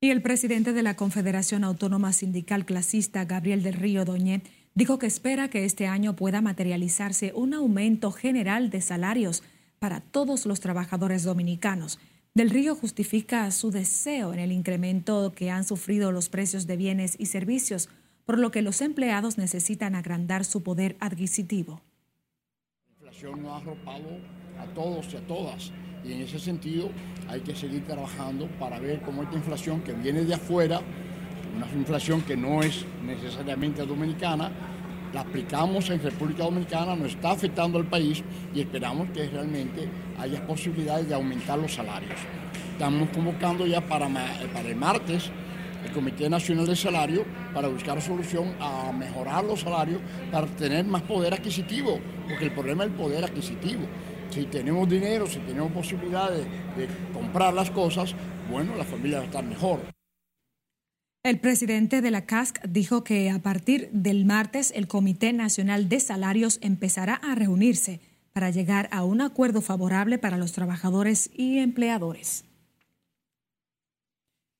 Y 0.00 0.10
el 0.10 0.22
presidente 0.22 0.72
de 0.72 0.82
la 0.82 0.96
Confederación 0.96 1.64
Autónoma 1.64 2.12
Sindical 2.12 2.64
Clasista, 2.64 3.24
Gabriel 3.24 3.62
del 3.62 3.74
Río 3.74 4.04
Doñé, 4.04 4.42
dijo 4.74 4.98
que 4.98 5.06
espera 5.06 5.48
que 5.48 5.64
este 5.64 5.86
año 5.86 6.14
pueda 6.14 6.40
materializarse 6.40 7.32
un 7.34 7.54
aumento 7.54 8.12
general 8.12 8.70
de 8.70 8.80
salarios 8.80 9.42
para 9.78 10.00
todos 10.00 10.46
los 10.46 10.60
trabajadores 10.60 11.24
dominicanos 11.24 11.98
del 12.34 12.50
Río 12.50 12.76
justifica 12.76 13.50
su 13.50 13.70
deseo 13.70 14.32
en 14.32 14.38
el 14.38 14.52
incremento 14.52 15.32
que 15.34 15.50
han 15.50 15.64
sufrido 15.64 16.12
los 16.12 16.28
precios 16.28 16.66
de 16.66 16.76
bienes 16.76 17.16
y 17.18 17.26
servicios, 17.26 17.88
por 18.24 18.38
lo 18.38 18.50
que 18.50 18.62
los 18.62 18.80
empleados 18.80 19.36
necesitan 19.36 19.96
agrandar 19.96 20.44
su 20.44 20.62
poder 20.62 20.96
adquisitivo. 21.00 21.80
La 22.86 23.06
inflación 23.06 23.42
no 23.42 23.54
ha 23.54 23.56
arropado 23.56 24.08
a 24.58 24.66
todos 24.74 25.12
y 25.12 25.16
a 25.16 25.26
todas 25.26 25.72
y 26.04 26.12
en 26.12 26.22
ese 26.22 26.38
sentido 26.38 26.90
hay 27.28 27.40
que 27.40 27.54
seguir 27.54 27.84
trabajando 27.84 28.46
para 28.58 28.78
ver 28.78 29.02
cómo 29.02 29.22
esta 29.22 29.36
inflación 29.36 29.82
que 29.82 29.92
viene 29.92 30.24
de 30.24 30.34
afuera, 30.34 30.80
una 31.56 31.70
inflación 31.72 32.22
que 32.22 32.36
no 32.36 32.62
es 32.62 32.84
necesariamente 33.04 33.84
dominicana, 33.84 34.50
la 35.12 35.22
aplicamos 35.22 35.90
en 35.90 36.02
República 36.02 36.44
Dominicana, 36.44 36.94
nos 36.94 37.12
está 37.12 37.32
afectando 37.32 37.78
al 37.78 37.86
país 37.86 38.22
y 38.54 38.60
esperamos 38.60 39.08
que 39.10 39.28
realmente 39.28 39.88
haya 40.18 40.46
posibilidades 40.46 41.08
de 41.08 41.14
aumentar 41.14 41.58
los 41.58 41.74
salarios. 41.74 42.18
Estamos 42.72 43.08
convocando 43.10 43.66
ya 43.66 43.80
para, 43.80 44.08
para 44.08 44.68
el 44.68 44.76
martes 44.76 45.30
el 45.84 45.92
Comité 45.92 46.28
Nacional 46.28 46.66
de 46.66 46.76
Salario 46.76 47.24
para 47.54 47.68
buscar 47.68 48.00
solución 48.00 48.54
a 48.60 48.92
mejorar 48.92 49.44
los 49.44 49.60
salarios 49.60 50.00
para 50.30 50.46
tener 50.46 50.84
más 50.84 51.02
poder 51.02 51.34
adquisitivo, 51.34 51.98
porque 52.28 52.44
el 52.44 52.52
problema 52.52 52.84
es 52.84 52.90
el 52.90 52.96
poder 52.96 53.24
adquisitivo. 53.24 53.82
Si 54.30 54.44
tenemos 54.44 54.88
dinero, 54.88 55.26
si 55.26 55.38
tenemos 55.40 55.72
posibilidades 55.72 56.46
de 56.76 56.88
comprar 57.12 57.52
las 57.52 57.70
cosas, 57.70 58.14
bueno, 58.50 58.76
la 58.76 58.84
familia 58.84 59.18
va 59.18 59.24
a 59.24 59.26
estar 59.26 59.44
mejor. 59.44 59.99
El 61.22 61.38
presidente 61.38 62.00
de 62.00 62.10
la 62.10 62.24
CASC 62.24 62.64
dijo 62.66 63.04
que 63.04 63.28
a 63.28 63.38
partir 63.40 63.90
del 63.92 64.24
martes 64.24 64.72
el 64.74 64.88
Comité 64.88 65.34
Nacional 65.34 65.90
de 65.90 66.00
Salarios 66.00 66.58
empezará 66.62 67.16
a 67.16 67.34
reunirse 67.34 68.00
para 68.32 68.48
llegar 68.48 68.88
a 68.90 69.04
un 69.04 69.20
acuerdo 69.20 69.60
favorable 69.60 70.16
para 70.16 70.38
los 70.38 70.52
trabajadores 70.52 71.28
y 71.34 71.58
empleadores. 71.58 72.46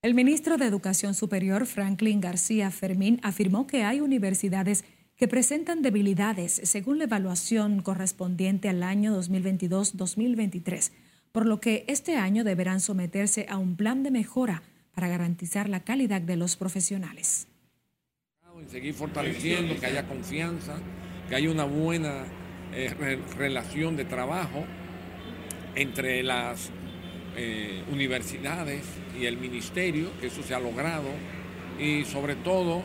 El 0.03 0.13
ministro 0.13 0.59
de 0.59 0.67
Educación 0.67 1.15
Superior, 1.15 1.65
Franklin 1.65 2.21
García 2.21 2.71
Fermín, 2.71 3.21
afirmó 3.23 3.67
que 3.67 3.85
hay 3.85 4.03
universidades 4.03 4.85
que 5.17 5.29
presentan 5.29 5.81
debilidades 5.81 6.61
según 6.65 6.99
la 6.99 7.05
evaluación 7.05 7.81
correspondiente 7.81 8.69
al 8.69 8.83
año 8.83 9.19
2022-2023, 9.19 10.93
por 11.33 11.47
lo 11.47 11.59
que 11.59 11.87
este 11.89 12.17
año 12.17 12.45
deberán 12.45 12.81
someterse 12.81 13.47
a 13.49 13.57
un 13.57 13.77
plan 13.77 14.03
de 14.03 14.11
mejora 14.11 14.63
para 15.01 15.13
garantizar 15.13 15.67
la 15.71 15.81
calidad 15.81 16.21
de 16.21 16.37
los 16.37 16.57
profesionales. 16.57 17.49
seguir 18.69 18.93
fortaleciendo, 18.93 19.81
que 19.81 19.87
haya 19.87 20.07
confianza, 20.07 20.77
que 21.27 21.37
haya 21.37 21.51
una 21.51 21.65
buena 21.65 22.25
eh, 22.75 23.19
relación 23.39 23.97
de 23.97 24.05
trabajo 24.05 24.67
entre 25.75 26.23
las 26.23 26.69
eh, 27.35 27.83
universidades 27.91 28.85
y 29.19 29.25
el 29.25 29.39
ministerio, 29.39 30.11
que 30.21 30.27
eso 30.27 30.43
se 30.43 30.55
ha 30.55 30.61
logrado, 30.61 31.09
y 31.79 32.05
sobre 32.05 32.35
todo 32.35 32.83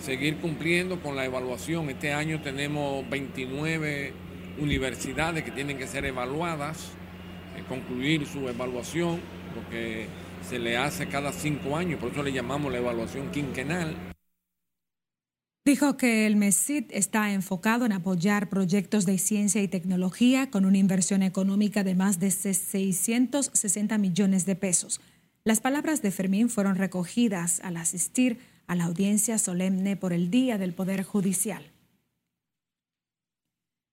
seguir 0.00 0.38
cumpliendo 0.38 1.00
con 1.00 1.14
la 1.14 1.24
evaluación. 1.26 1.88
Este 1.90 2.12
año 2.12 2.42
tenemos 2.42 3.08
29 3.08 4.12
universidades 4.58 5.44
que 5.44 5.52
tienen 5.52 5.78
que 5.78 5.86
ser 5.86 6.06
evaluadas, 6.06 6.90
eh, 7.56 7.62
concluir 7.68 8.26
su 8.26 8.48
evaluación, 8.48 9.20
lo 9.54 9.70
que 9.70 10.08
se 10.48 10.58
le 10.58 10.76
hace 10.76 11.08
cada 11.08 11.32
cinco 11.32 11.76
años, 11.76 12.00
por 12.00 12.12
eso 12.12 12.22
le 12.22 12.32
llamamos 12.32 12.72
la 12.72 12.78
evaluación 12.78 13.30
quinquenal. 13.30 13.96
Dijo 15.64 15.96
que 15.96 16.26
el 16.26 16.34
MESID 16.34 16.86
está 16.90 17.32
enfocado 17.32 17.86
en 17.86 17.92
apoyar 17.92 18.48
proyectos 18.48 19.06
de 19.06 19.18
ciencia 19.18 19.62
y 19.62 19.68
tecnología 19.68 20.50
con 20.50 20.64
una 20.64 20.78
inversión 20.78 21.22
económica 21.22 21.84
de 21.84 21.94
más 21.94 22.18
de 22.18 22.32
660 22.32 23.96
millones 23.98 24.44
de 24.44 24.56
pesos. 24.56 25.00
Las 25.44 25.60
palabras 25.60 26.02
de 26.02 26.10
Fermín 26.10 26.48
fueron 26.48 26.76
recogidas 26.76 27.60
al 27.60 27.76
asistir 27.76 28.38
a 28.66 28.74
la 28.74 28.84
audiencia 28.84 29.38
solemne 29.38 29.96
por 29.96 30.12
el 30.12 30.30
Día 30.30 30.58
del 30.58 30.74
Poder 30.74 31.04
Judicial. 31.04 31.71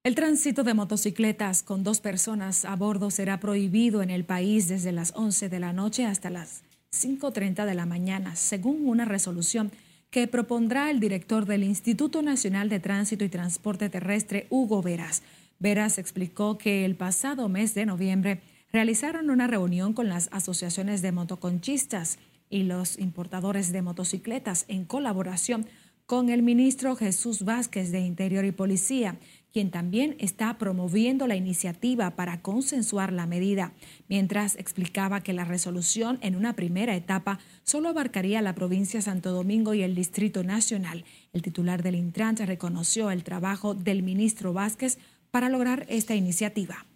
El 0.01 0.15
tránsito 0.15 0.63
de 0.63 0.73
motocicletas 0.73 1.61
con 1.61 1.83
dos 1.83 1.99
personas 1.99 2.63
a 2.63 2.77
bordo 2.77 3.11
será 3.11 3.41
prohibido 3.41 4.01
en 4.01 4.09
el 4.09 4.23
país 4.23 4.69
desde 4.69 4.93
las 4.93 5.11
11 5.13 5.49
de 5.49 5.59
la 5.59 5.73
noche 5.73 6.05
hasta 6.05 6.29
las 6.29 6.63
5.30 6.93 7.65
de 7.65 7.73
la 7.75 7.85
mañana, 7.85 8.37
según 8.37 8.87
una 8.87 9.03
resolución 9.03 9.73
que 10.09 10.25
propondrá 10.27 10.89
el 10.89 11.01
director 11.01 11.45
del 11.45 11.65
Instituto 11.65 12.21
Nacional 12.21 12.69
de 12.69 12.79
Tránsito 12.79 13.25
y 13.25 13.29
Transporte 13.29 13.89
Terrestre, 13.89 14.47
Hugo 14.49 14.81
Veras. 14.81 15.21
Veras 15.59 15.97
explicó 15.97 16.57
que 16.57 16.85
el 16.85 16.95
pasado 16.95 17.49
mes 17.49 17.73
de 17.73 17.85
noviembre 17.85 18.39
realizaron 18.71 19.29
una 19.29 19.47
reunión 19.47 19.91
con 19.91 20.07
las 20.07 20.29
asociaciones 20.31 21.01
de 21.01 21.11
motoconchistas 21.11 22.19
y 22.49 22.63
los 22.63 22.97
importadores 22.99 23.73
de 23.73 23.81
motocicletas 23.81 24.63
en 24.69 24.85
colaboración 24.85 25.67
con 26.09 26.29
el 26.29 26.41
ministro 26.41 26.95
Jesús 26.95 27.43
Vázquez 27.43 27.91
de 27.91 27.99
Interior 27.99 28.43
y 28.43 28.51
Policía 28.51 29.19
quien 29.53 29.69
también 29.69 30.15
está 30.17 30.57
promoviendo 30.57 31.27
la 31.27 31.35
iniciativa 31.35 32.15
para 32.15 32.41
consensuar 32.41 33.13
la 33.13 33.27
medida, 33.27 33.73
mientras 34.07 34.55
explicaba 34.55 35.21
que 35.21 35.33
la 35.33 35.45
resolución 35.45 36.17
en 36.21 36.35
una 36.35 36.53
primera 36.53 36.95
etapa 36.95 37.37
solo 37.61 37.89
abarcaría 37.89 38.41
la 38.41 38.55
provincia 38.55 38.99
de 38.99 39.03
Santo 39.03 39.31
Domingo 39.31 39.75
y 39.75 39.83
el 39.83 39.93
Distrito 39.93 40.43
Nacional. 40.43 41.05
El 41.31 41.43
titular 41.43 41.83
del 41.83 41.93
Intran 41.93 42.37
reconoció 42.37 43.11
el 43.11 43.23
trabajo 43.23 43.75
del 43.75 44.01
ministro 44.01 44.51
Vázquez 44.51 44.97
para 45.29 45.49
lograr 45.49 45.85
esta 45.89 46.15
iniciativa. 46.15 46.87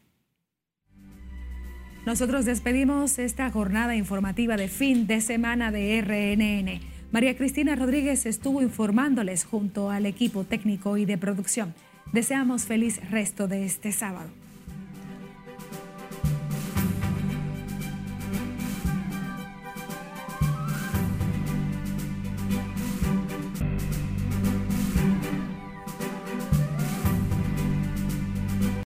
Nosotros 2.08 2.46
despedimos 2.46 3.20
esta 3.20 3.52
jornada 3.52 3.96
informativa 3.96 4.58
de 4.58 4.70
fin 4.70 5.06
de 5.06 5.22
semana 5.22 5.72
de 5.72 6.02
RNN. 6.02 6.93
María 7.14 7.38
Cristina 7.38 7.76
Rodríguez 7.76 8.26
estuvo 8.26 8.64
informándoles 8.64 9.46
junto 9.46 9.92
al 9.92 10.08
equipo 10.08 10.46
técnico 10.46 10.98
y 10.98 11.06
de 11.06 11.20
producción. 11.20 11.76
Deseamos 12.12 12.64
feliz 12.64 13.00
resto 13.12 13.48
de 13.48 13.66
este 13.66 13.92
sábado. 13.92 14.32